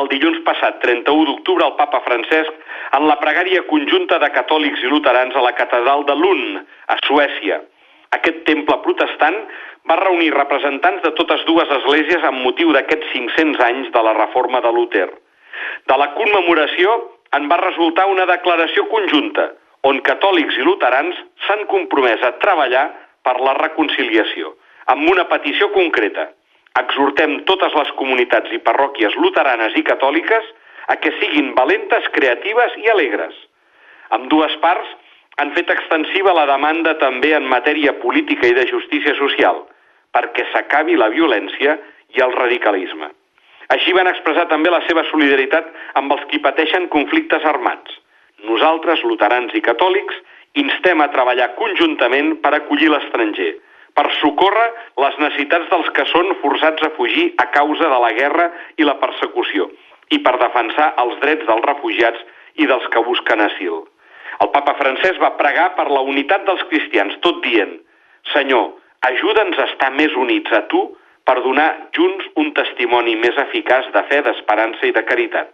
el 0.00 0.10
dilluns 0.12 0.42
passat, 0.44 0.78
31 0.82 1.24
d'octubre, 1.28 1.64
el 1.64 1.76
papa 1.78 2.02
Francesc 2.04 2.52
en 2.98 3.06
la 3.08 3.16
pregària 3.20 3.62
conjunta 3.70 4.18
de 4.20 4.28
catòlics 4.34 4.82
i 4.84 4.90
luterans 4.92 5.36
a 5.36 5.44
la 5.44 5.54
catedral 5.56 6.04
de 6.08 6.16
Lund, 6.20 6.60
a 6.92 6.96
Suècia. 7.06 7.62
Aquest 8.16 8.44
temple 8.48 8.76
protestant 8.84 9.38
va 9.88 9.98
reunir 10.02 10.34
representants 10.34 11.02
de 11.04 11.12
totes 11.18 11.44
dues 11.48 11.70
esglésies 11.78 12.24
amb 12.28 12.44
motiu 12.44 12.72
d'aquests 12.76 13.12
500 13.14 13.64
anys 13.68 13.92
de 13.94 14.02
la 14.08 14.14
reforma 14.18 14.60
de 14.60 14.72
Luther. 14.76 15.08
De 15.88 15.96
la 15.96 16.10
commemoració 16.18 16.96
en 17.36 17.48
va 17.50 17.60
resultar 17.62 18.06
una 18.12 18.26
declaració 18.28 18.86
conjunta 18.92 19.50
on 19.86 20.00
catòlics 20.06 20.56
i 20.58 20.64
luterans 20.66 21.18
s'han 21.46 21.64
compromès 21.70 22.22
a 22.26 22.34
treballar 22.42 22.86
per 23.26 23.36
la 23.42 23.56
reconciliació, 23.58 24.54
amb 24.94 25.10
una 25.10 25.26
petició 25.32 25.68
concreta. 25.74 26.30
Exhortem 26.78 27.40
totes 27.50 27.74
les 27.74 27.92
comunitats 27.98 28.52
i 28.52 28.62
parròquies 28.64 29.16
luteranes 29.20 29.76
i 29.76 29.84
catòliques 29.90 30.50
a 30.92 30.96
que 31.02 31.12
siguin 31.20 31.54
valentes, 31.58 32.06
creatives 32.16 32.76
i 32.82 32.90
alegres. 32.92 33.34
Amb 34.14 34.28
dues 34.30 34.54
parts 34.62 34.92
han 35.42 35.50
fet 35.56 35.72
extensiva 35.72 36.34
la 36.36 36.46
demanda 36.48 36.94
també 37.00 37.34
en 37.36 37.48
matèria 37.50 37.96
política 38.02 38.46
i 38.48 38.60
de 38.60 38.68
justícia 38.70 39.18
social– 39.20 39.64
perquè 40.16 40.46
s'acabi 40.52 40.96
la 40.96 41.10
violència 41.12 41.76
i 42.16 42.22
el 42.24 42.32
radicalisme. 42.36 43.10
Així 43.74 43.92
van 43.96 44.08
expressar 44.08 44.46
també 44.48 44.70
la 44.70 44.82
seva 44.86 45.04
solidaritat 45.10 45.68
amb 46.00 46.14
els 46.14 46.24
qui 46.30 46.40
pateixen 46.42 46.88
conflictes 46.92 47.44
armats. 47.44 47.98
Nosaltres, 48.46 49.02
luterans 49.10 49.54
i 49.58 49.62
catòlics, 49.68 50.20
instem 50.62 51.02
a 51.02 51.08
treballar 51.14 51.52
conjuntament 51.58 52.36
per 52.44 52.54
acollir 52.56 52.90
l'estranger, 52.92 53.52
per 53.96 54.06
socórrer 54.20 54.68
les 55.02 55.18
necessitats 55.22 55.68
dels 55.72 55.90
que 55.96 56.06
són 56.12 56.32
forçats 56.42 56.84
a 56.84 56.92
fugir 56.96 57.30
a 57.42 57.48
causa 57.54 57.90
de 57.92 58.00
la 58.04 58.12
guerra 58.16 58.50
i 58.76 58.88
la 58.88 58.98
persecució, 59.02 59.68
i 60.12 60.20
per 60.24 60.36
defensar 60.40 60.92
els 61.02 61.20
drets 61.22 61.46
dels 61.48 61.68
refugiats 61.68 62.24
i 62.60 62.68
dels 62.68 62.88
que 62.92 63.04
busquen 63.04 63.44
asil. 63.44 63.84
El 64.44 64.52
papa 64.52 64.74
francès 64.80 65.16
va 65.22 65.36
pregar 65.40 65.70
per 65.76 65.88
la 65.88 66.04
unitat 66.04 66.44
dels 66.48 66.64
cristians, 66.72 67.16
tot 67.24 67.40
dient, 67.44 67.78
Senyor, 68.32 68.74
Ajuda'ns 69.06 69.58
a 69.60 69.66
estar 69.70 69.92
més 69.94 70.14
units 70.18 70.52
a 70.56 70.62
tu 70.70 70.80
per 71.26 71.36
donar 71.44 71.68
junts 71.96 72.26
un 72.42 72.52
testimoni 72.56 73.14
més 73.20 73.36
eficaç 73.42 73.90
de 73.94 74.02
fe, 74.10 74.22
d'esperança 74.26 74.86
i 74.88 74.94
de 74.96 75.02
caritat. 75.06 75.52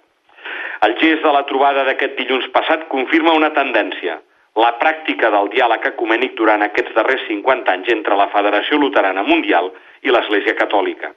El 0.87 0.95
gest 1.01 1.25
de 1.25 1.33
la 1.35 1.45
trobada 1.49 1.85
d'aquest 1.87 2.17
dilluns 2.19 2.49
passat 2.55 2.87
confirma 2.93 3.35
una 3.39 3.53
tendència, 3.57 4.19
la 4.61 4.73
pràctica 4.81 5.31
del 5.33 5.49
diàleg 5.55 5.87
ecumènic 5.93 6.37
durant 6.37 6.63
aquests 6.67 6.95
darrers 6.97 7.25
50 7.29 7.73
anys 7.73 7.89
entre 7.95 8.19
la 8.19 8.29
Federació 8.35 8.79
Luterana 8.79 9.25
Mundial 9.29 9.71
i 10.03 10.13
l'Església 10.13 10.57
Catòlica. 10.59 11.13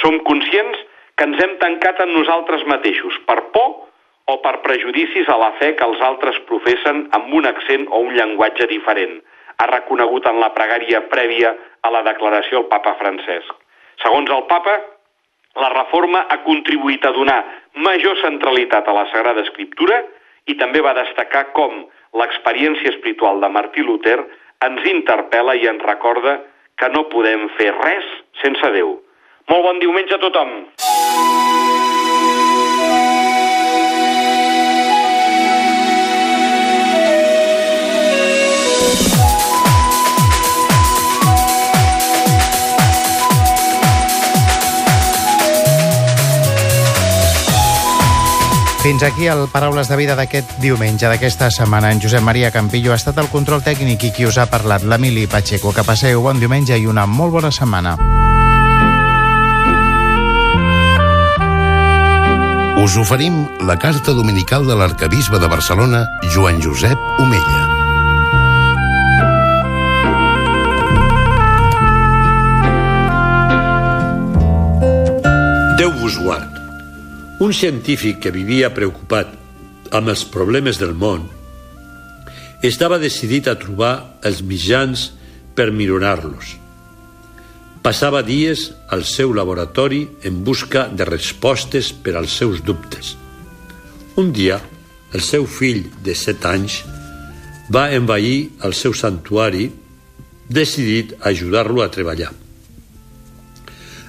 Som 0.00 0.18
conscients 0.26 0.80
que 1.14 1.28
ens 1.28 1.38
hem 1.42 1.54
tancat 1.60 2.00
en 2.02 2.14
nosaltres 2.16 2.66
mateixos 2.66 3.20
per 3.28 3.38
por 3.54 3.86
o 4.26 4.40
per 4.42 4.56
prejudicis 4.64 5.28
a 5.28 5.36
la 5.38 5.52
fe 5.60 5.74
que 5.78 5.86
els 5.86 6.00
altres 6.02 6.40
professen 6.48 7.06
amb 7.14 7.34
un 7.38 7.46
accent 7.46 7.86
o 7.90 8.02
un 8.08 8.12
llenguatge 8.16 8.70
diferent– 8.72 9.20
ha 9.58 9.66
reconegut 9.70 10.26
en 10.26 10.40
la 10.42 10.50
pregària 10.56 11.02
prèvia 11.12 11.54
a 11.82 11.92
la 11.94 12.02
declaració 12.06 12.62
el 12.62 12.68
papa 12.72 12.94
Francesc. 13.00 13.54
Segons 14.02 14.30
el 14.34 14.44
papa, 14.50 14.74
la 15.62 15.70
reforma 15.74 16.24
ha 16.28 16.40
contribuït 16.46 17.04
a 17.06 17.12
donar 17.14 17.38
major 17.86 18.18
centralitat 18.22 18.88
a 18.88 18.96
la 18.96 19.06
Sagrada 19.12 19.44
Escriptura 19.46 20.00
i 20.50 20.56
també 20.60 20.82
va 20.82 20.96
destacar 20.98 21.46
com 21.56 21.84
l'experiència 22.20 22.92
espiritual 22.94 23.40
de 23.42 23.50
Martí 23.56 23.84
Luter 23.86 24.18
ens 24.66 24.86
interpel·la 24.90 25.56
i 25.60 25.68
ens 25.70 25.82
recorda 25.86 26.38
que 26.80 26.90
no 26.94 27.08
podem 27.14 27.48
fer 27.58 27.72
res 27.80 28.14
sense 28.42 28.72
Déu. 28.76 28.96
Molt 29.50 29.68
bon 29.68 29.82
diumenge 29.82 30.16
a 30.16 30.22
tothom! 30.22 30.56
Fins 48.84 49.02
aquí 49.02 49.28
el 49.28 49.46
Paraules 49.48 49.88
de 49.88 49.96
Vida 49.96 50.12
d'aquest 50.12 50.58
diumenge, 50.60 51.08
d'aquesta 51.08 51.46
setmana. 51.48 51.88
En 51.94 52.02
Josep 52.04 52.20
Maria 52.20 52.50
Campillo 52.52 52.92
ha 52.92 52.98
estat 53.00 53.16
el 53.16 53.30
control 53.32 53.62
tècnic 53.64 54.04
i 54.04 54.10
qui 54.12 54.26
us 54.28 54.36
ha 54.36 54.44
parlat, 54.44 54.84
l'Emili 54.84 55.24
Pacheco. 55.24 55.72
Que 55.72 55.86
passeu 55.88 56.20
bon 56.20 56.36
diumenge 56.36 56.76
i 56.76 56.84
una 56.84 57.06
molt 57.08 57.32
bona 57.32 57.48
setmana. 57.48 57.96
Us 62.84 62.98
oferim 63.00 63.46
la 63.64 63.78
carta 63.80 64.12
dominical 64.12 64.68
de 64.68 64.76
l'arcabisbe 64.76 65.40
de 65.40 65.48
Barcelona, 65.48 66.04
Joan 66.34 66.60
Josep 66.60 67.00
Omella. 67.24 67.63
Un 77.44 77.52
científic 77.52 78.22
que 78.24 78.30
vivia 78.32 78.70
preocupat 78.72 79.34
amb 79.92 80.08
els 80.08 80.22
problemes 80.32 80.78
del 80.80 80.94
món 80.96 81.26
estava 82.64 82.96
decidit 83.02 83.50
a 83.50 83.58
trobar 83.60 83.90
els 84.24 84.38
mitjans 84.40 85.10
per 85.52 85.66
millorar-los. 85.68 86.54
passava 87.84 88.22
dies 88.24 88.70
al 88.96 89.04
seu 89.04 89.34
laboratori 89.36 89.98
en 90.24 90.38
busca 90.44 90.86
de 90.88 91.04
respostes 91.04 91.90
per 91.92 92.14
als 92.16 92.32
seus 92.40 92.62
dubtes. 92.64 93.10
Un 94.16 94.32
dia, 94.32 94.56
el 95.12 95.20
seu 95.20 95.44
fill 95.44 95.82
de 96.06 96.14
set 96.16 96.46
anys 96.48 96.78
va 97.68 97.90
envair 97.92 98.38
el 98.64 98.72
seu 98.72 98.94
santuari 98.96 99.66
decidit 100.48 101.12
a 101.20 101.28
ajudar-lo 101.34 101.84
a 101.84 101.90
treballar. 101.92 102.32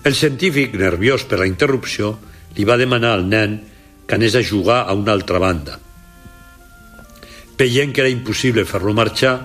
El 0.05 0.15
científic, 0.15 0.79
nerviós 0.79 1.27
per 1.27 1.41
la 1.43 1.49
interrupció, 1.51 2.13
li 2.55 2.65
va 2.67 2.77
demanar 2.79 3.13
al 3.15 3.25
nen 3.27 3.57
que 4.07 4.15
anés 4.15 4.35
a 4.35 4.43
jugar 4.43 4.85
a 4.87 4.93
una 4.93 5.13
altra 5.13 5.39
banda. 5.39 5.79
Veient 7.57 7.93
que 7.93 8.03
era 8.03 8.11
impossible 8.11 8.65
fer-lo 8.67 8.93
marxar, 8.93 9.35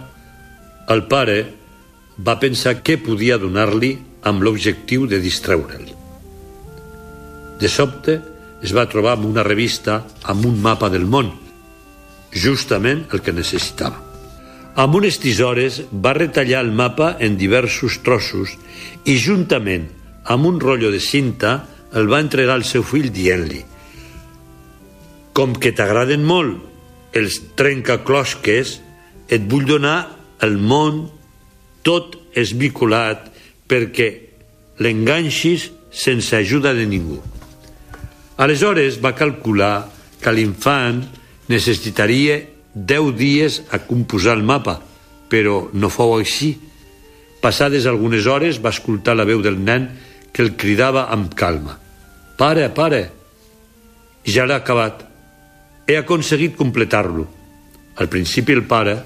el 0.91 1.05
pare 1.07 1.39
va 2.27 2.41
pensar 2.43 2.81
què 2.83 2.99
podia 3.01 3.39
donar-li 3.39 3.95
amb 4.27 4.43
l'objectiu 4.43 5.07
de 5.07 5.21
distreure'l. 5.23 5.87
De 7.61 7.69
sobte, 7.69 8.19
es 8.61 8.75
va 8.77 8.89
trobar 8.89 9.15
amb 9.17 9.29
una 9.29 9.45
revista 9.47 10.03
amb 10.29 10.45
un 10.49 10.61
mapa 10.61 10.91
del 10.93 11.07
món, 11.09 11.31
justament 12.33 13.07
el 13.13 13.23
que 13.25 13.33
necessitava. 13.33 14.03
Amb 14.81 14.95
unes 14.95 15.19
tisores 15.19 15.81
va 15.93 16.15
retallar 16.17 16.61
el 16.65 16.71
mapa 16.73 17.17
en 17.19 17.37
diversos 17.41 17.99
trossos 18.07 18.53
i 19.05 19.17
juntament 19.19 19.89
amb 20.31 20.47
un 20.47 20.61
rotllo 20.63 20.93
de 20.93 21.01
cinta 21.03 21.57
el 21.95 22.11
va 22.11 22.23
entregar 22.23 22.55
al 22.59 22.67
seu 22.69 22.85
fill 22.87 23.11
dient-li 23.15 23.65
com 25.41 25.55
que 25.57 25.73
t'agraden 25.73 26.25
molt 26.27 27.17
els 27.17 27.39
trencaclosques, 27.59 28.79
et 29.31 29.47
vull 29.51 29.67
donar 29.67 30.11
el 30.45 30.57
món 30.59 31.07
tot 31.87 32.17
esmiculat 32.39 33.29
perquè 33.71 34.09
l'enganxis 34.83 35.71
sense 35.91 36.35
ajuda 36.37 36.75
de 36.75 36.87
ningú. 36.87 37.19
Aleshores 38.37 38.99
va 39.03 39.15
calcular 39.17 39.89
que 40.21 40.33
l'infant 40.35 41.03
necessitaria 41.51 42.41
10 42.75 43.15
dies 43.19 43.63
a 43.71 43.81
composar 43.87 44.37
el 44.39 44.45
mapa, 44.47 44.79
però 45.31 45.69
no 45.73 45.91
fou 45.91 46.17
així. 46.19 46.53
Passades 47.41 47.87
algunes 47.87 48.27
hores 48.27 48.61
va 48.63 48.75
escoltar 48.75 49.17
la 49.17 49.27
veu 49.29 49.43
del 49.43 49.59
nen 49.59 49.89
que 50.33 50.43
el 50.43 50.57
cridava 50.57 51.09
amb 51.11 51.35
calma. 51.35 51.77
Pare, 52.39 52.69
pare, 52.73 53.03
ja 54.25 54.47
l'ha 54.47 54.61
acabat. 54.61 55.05
He 55.87 55.97
aconseguit 55.99 56.57
completar-lo. 56.57 57.27
Al 58.01 58.09
principi 58.09 58.55
el 58.57 58.65
pare 58.65 58.97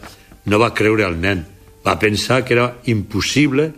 no 0.45 0.61
va 0.61 0.75
creure 0.75 1.05
al 1.07 1.17
nen. 1.19 1.45
Va 1.85 1.99
pensar 1.99 2.45
que 2.45 2.55
era 2.55 2.75
impossible 2.87 3.73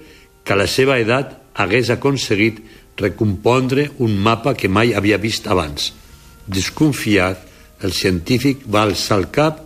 que 0.44 0.52
a 0.52 0.58
la 0.58 0.66
seva 0.70 0.98
edat 1.02 1.34
hagués 1.54 1.90
aconseguit 1.90 2.60
recompondre 2.96 3.90
un 3.98 4.16
mapa 4.16 4.54
que 4.54 4.68
mai 4.68 4.94
havia 4.94 5.18
vist 5.18 5.46
abans. 5.46 5.92
Desconfiat, 6.46 7.42
el 7.84 7.92
científic 7.92 8.64
va 8.72 8.86
alçar 8.86 9.18
el 9.20 9.30
cap 9.30 9.64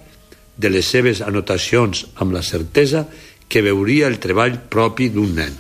de 0.60 0.70
les 0.70 0.86
seves 0.86 1.20
anotacions 1.22 2.06
amb 2.16 2.34
la 2.34 2.42
certesa 2.42 3.06
que 3.48 3.62
veuria 3.62 4.08
el 4.08 4.18
treball 4.22 4.58
propi 4.70 5.08
d'un 5.12 5.34
nen. 5.36 5.54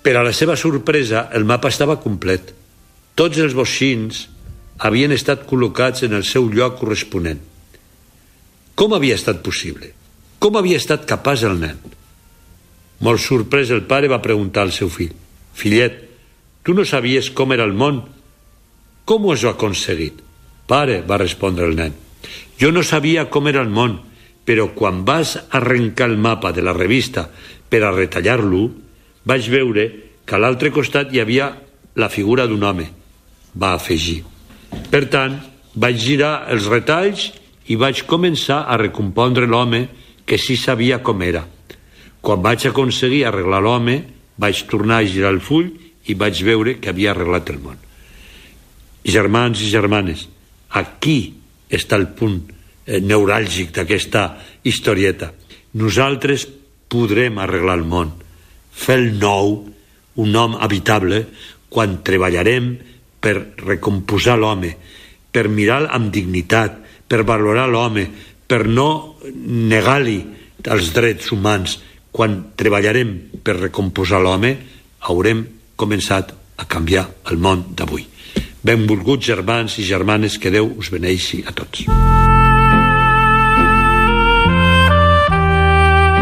Per 0.00 0.16
a 0.16 0.24
la 0.24 0.32
seva 0.32 0.56
sorpresa, 0.56 1.28
el 1.36 1.44
mapa 1.44 1.68
estava 1.68 1.98
complet. 2.00 2.54
Tots 3.14 3.40
els 3.42 3.52
boixins 3.56 4.26
havien 4.80 5.12
estat 5.12 5.44
col·locats 5.48 6.06
en 6.06 6.16
el 6.16 6.24
seu 6.24 6.48
lloc 6.48 6.78
corresponent. 6.80 7.40
Com 8.74 8.94
havia 8.96 9.18
estat 9.18 9.42
possible? 9.44 9.92
Com 10.40 10.56
havia 10.56 10.80
estat 10.80 11.04
capaç 11.08 11.44
el 11.44 11.58
nen? 11.60 11.76
Molt 13.04 13.20
sorprès, 13.20 13.72
el 13.76 13.84
pare 13.88 14.08
va 14.08 14.22
preguntar 14.24 14.64
al 14.64 14.72
seu 14.72 14.88
fill. 14.88 15.12
Fillet, 15.52 15.98
tu 16.64 16.72
no 16.76 16.86
sabies 16.88 17.28
com 17.36 17.52
era 17.52 17.66
el 17.68 17.76
món? 17.76 18.00
Com 19.04 19.26
ho 19.26 19.34
has 19.34 19.44
aconseguit? 19.44 20.20
Pare, 20.68 21.00
va 21.04 21.20
respondre 21.20 21.68
el 21.68 21.76
nen. 21.76 21.92
Jo 22.60 22.72
no 22.72 22.84
sabia 22.84 23.26
com 23.28 23.48
era 23.52 23.60
el 23.60 23.72
món, 23.72 23.98
però 24.48 24.70
quan 24.76 25.04
vas 25.04 25.36
arrencar 25.50 26.08
el 26.08 26.16
mapa 26.16 26.52
de 26.56 26.64
la 26.64 26.72
revista 26.76 27.28
per 27.68 27.82
a 27.84 27.92
retallar-lo, 27.92 28.68
vaig 29.30 29.46
veure 29.52 29.86
que 30.26 30.36
a 30.36 30.42
l'altre 30.42 30.72
costat 30.74 31.14
hi 31.14 31.22
havia 31.22 31.52
la 31.96 32.10
figura 32.10 32.46
d'un 32.50 32.62
home, 32.66 32.86
va 33.54 33.74
afegir. 33.74 34.22
Per 34.90 35.04
tant, 35.10 35.38
vaig 35.74 35.98
girar 35.98 36.46
els 36.50 36.66
retalls 36.70 37.30
i 37.70 37.76
vaig 37.78 38.04
començar 38.10 38.64
a 38.66 38.78
recompondre 38.80 39.46
l'home 39.46 39.86
que 40.26 40.38
sí 40.38 40.56
sabia 40.58 41.00
com 41.02 41.22
era. 41.22 41.44
Quan 42.20 42.42
vaig 42.42 42.66
aconseguir 42.68 43.24
arreglar 43.26 43.62
l'home, 43.64 43.96
vaig 44.38 44.64
tornar 44.70 45.00
a 45.00 45.06
girar 45.06 45.32
el 45.34 45.40
full 45.40 45.70
i 46.06 46.14
vaig 46.14 46.42
veure 46.44 46.76
que 46.80 46.90
havia 46.90 47.12
arreglat 47.12 47.50
el 47.50 47.60
món. 47.62 47.78
Germans 49.04 49.62
i 49.64 49.70
germanes, 49.72 50.26
aquí 50.76 51.18
està 51.70 51.96
el 51.96 52.10
punt 52.18 52.42
eh, 52.44 53.00
neuràlgic 53.00 53.72
d'aquesta 53.76 54.24
historieta. 54.66 55.30
Nosaltres 55.80 56.46
podrem 56.90 57.38
arreglar 57.38 57.78
el 57.78 57.86
món, 57.88 58.12
el 58.88 59.18
nou, 59.20 59.58
un 60.16 60.32
nom 60.32 60.56
habitable, 60.56 61.24
quan 61.70 62.00
treballarem 62.06 62.72
per 63.20 63.36
recomposar 63.60 64.38
l'home, 64.40 64.72
per 65.30 65.46
mirar 65.48 65.84
amb 65.92 66.10
dignitat, 66.12 66.80
per 67.06 67.22
valorar 67.26 67.68
l'home, 67.68 68.06
per 68.46 68.64
no 68.66 69.16
negar-li 69.34 70.18
els 70.64 70.92
drets 70.96 71.30
humans. 71.32 71.78
Quan 72.10 72.52
treballarem 72.58 73.12
per 73.44 73.60
recomposar 73.60 74.18
l'home, 74.22 74.56
haurem 75.06 75.44
començat 75.78 76.34
a 76.58 76.66
canviar 76.66 77.06
el 77.30 77.38
món 77.38 77.70
d'avui. 77.76 78.08
Benvolguts 78.60 79.30
germans 79.30 79.78
i 79.80 79.86
germanes, 79.86 80.36
que 80.38 80.52
Déu 80.52 80.74
us 80.76 80.90
beneixi 80.92 81.44
a 81.46 81.54
tots. 81.56 81.86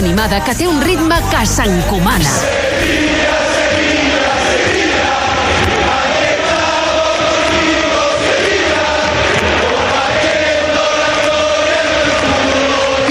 Animada 0.00 0.40
que 0.44 0.54
té 0.56 0.66
un 0.68 0.80
ritme 0.80 1.16
que 1.28 1.40
s'encomana. 1.44 2.30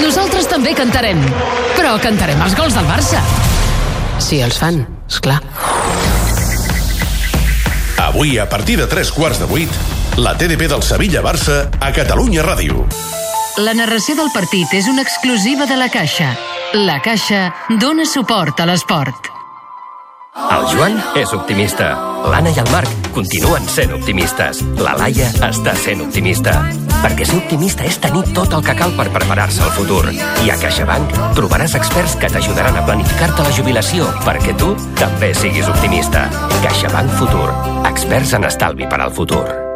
Nosaltres 0.02 0.50
també 0.50 0.74
cantarem, 0.74 1.22
però 1.78 1.94
cantarem 2.02 2.42
els 2.42 2.58
gols 2.58 2.74
del 2.74 2.88
Barça. 2.90 3.22
Si 4.18 4.42
els 4.42 4.58
fan, 4.58 4.82
és 5.06 5.22
clar. 5.22 5.38
Avui, 8.10 8.34
a 8.42 8.48
partir 8.50 8.80
de 8.80 8.90
tres 8.90 9.14
quarts 9.14 9.38
de 9.38 9.46
vuit, 9.46 9.80
la 10.18 10.34
TDP 10.34 10.66
del 10.66 10.82
Sevilla-Barça 10.82 11.68
a 11.78 11.94
Catalunya 11.94 12.42
Ràdio. 12.42 12.82
La 13.62 13.74
narració 13.78 14.18
del 14.18 14.34
partit 14.34 14.74
és 14.74 14.90
una 14.90 15.06
exclusiva 15.06 15.70
de 15.70 15.78
la 15.78 15.90
Caixa. 15.92 16.34
La 16.72 17.00
Caixa 17.02 17.48
dona 17.80 18.04
suport 18.06 18.60
a 18.62 18.64
l'esport. 18.68 19.26
El 20.54 20.66
Joan 20.70 20.98
és 21.18 21.32
optimista. 21.34 21.88
L'Anna 22.30 22.52
i 22.54 22.60
el 22.62 22.68
Marc 22.70 23.08
continuen 23.16 23.64
sent 23.66 23.90
optimistes. 23.96 24.60
La 24.78 24.92
Laia 24.94 25.26
està 25.48 25.74
sent 25.74 26.04
optimista. 26.04 26.52
Perquè 27.00 27.26
ser 27.26 27.40
optimista 27.40 27.82
és 27.88 27.98
tenir 27.98 28.22
tot 28.36 28.54
el 28.54 28.62
que 28.62 28.76
cal 28.78 28.94
per 28.94 29.08
preparar-se 29.10 29.64
al 29.66 29.72
futur. 29.74 30.04
I 30.14 30.52
a 30.52 30.58
CaixaBank 30.60 31.16
trobaràs 31.38 31.74
experts 31.80 32.14
que 32.20 32.30
t'ajudaran 32.30 32.78
a 32.78 32.84
planificar-te 32.86 33.48
la 33.48 33.56
jubilació 33.56 34.06
perquè 34.28 34.54
tu 34.60 34.76
també 35.00 35.32
siguis 35.34 35.72
optimista. 35.72 36.28
CaixaBank 36.60 37.18
Futur. 37.18 37.48
Experts 37.90 38.36
en 38.38 38.46
estalvi 38.46 38.86
per 38.86 39.02
al 39.02 39.10
futur. 39.16 39.69